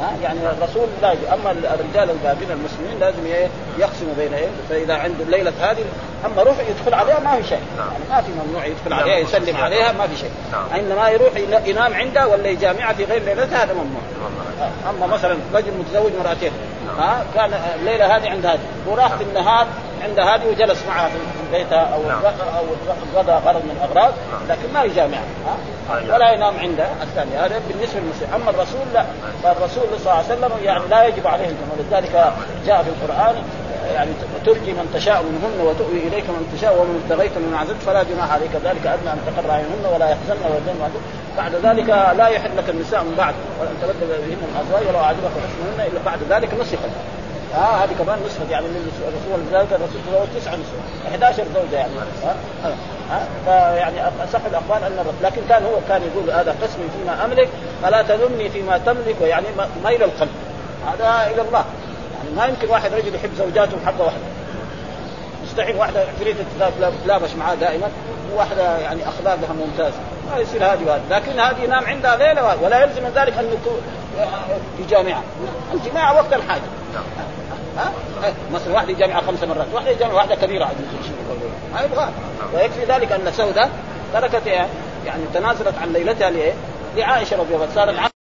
[0.01, 5.25] ها يعني الرسول لازم أما الرجال الباقين المسلمين لازم إيه يقسموا بين إيه فإذا عنده
[5.25, 5.85] الليلة هذه
[6.27, 7.61] أما روح يدخل عليها ما في شيء.
[7.79, 10.31] يعني ما في ممنوع يدخل عليها يسلم عليها ما في شيء.
[10.75, 11.33] إنما يروح
[11.67, 14.03] ينام عندها ولا يجامعها في غير ليلتها هذا ممنوع.
[14.91, 16.53] أما مثلا رجل متزوج مرأتين
[16.99, 19.67] ها كان الليلة هذه عند هذه وراح في النهار
[20.03, 21.11] عند هذه وجلس معها
[21.53, 22.01] بيتها أو
[22.59, 22.65] أو
[23.17, 24.15] غدا غرض من الأغراض
[24.49, 25.57] لكن ما يجامعها
[26.15, 29.05] ولا ينام عندها الثانية هذا بالنسبة للمسلم أما الرسول لا.
[29.43, 32.33] فالرسول صلى الله عليه وسلم يعني لا يجب عليه الجمع ولذلك
[32.67, 33.35] جاء في القرآن
[33.95, 34.11] يعني
[34.47, 38.51] ترجي من تشاء منهن وتؤوي إليك من تشاء ومن ابتغيت من عزلت فلا جناح عليك.
[38.65, 40.89] ذلك أدنى أن تقر عينهن ولا يحزن ولا
[41.37, 41.89] بعد ذلك
[42.19, 43.35] لا يحل لك النساء من بعد.
[43.61, 46.93] ولن تبدل بهن الأزواج ولو اعجبك حسنهن إلا بعد ذلك نسخت
[47.55, 51.93] آه هذه كمان نسخت يعني من الرسول ذلك الرسول تزوج تسع نسوة 11 زوجة يعني.
[52.25, 52.75] ها آه.
[53.15, 53.27] آه.
[53.45, 57.49] فيعني أصح الأقوال أن الرسول لكن كان هو كان يقول هذا قسمي فيما أملك
[57.83, 59.47] فلا تلمني فيما تملك ويعني
[59.85, 60.31] ميل القلب.
[60.87, 61.65] هذا إلى الله.
[62.17, 64.23] يعني ما يمكن واحد رجل يحب زوجاته حبه واحدة.
[65.45, 66.37] مستحيل واحدة تريد
[67.03, 67.89] تتلابش معاه دائما
[68.35, 69.99] وواحدة يعني اخلاقها ممتازة.
[70.33, 73.59] ما يصير هذه وهذه لكن هذه ينام عندها ليلة ولا يلزم من ذلك أن
[74.77, 75.23] في جامعة.
[75.75, 76.63] الجماعة وقت الحاجة.
[78.53, 80.71] مثلا واحدة جامعه خمس مرات واحدة جامعه واحدة كبيرة
[81.75, 82.09] ما يبغى.
[82.55, 83.69] ويكفي ذلك أن سودة
[84.13, 84.47] تركت
[85.07, 86.31] يعني تنازلت عن ليلتها
[86.97, 88.12] لعائشة رضي الله عنها.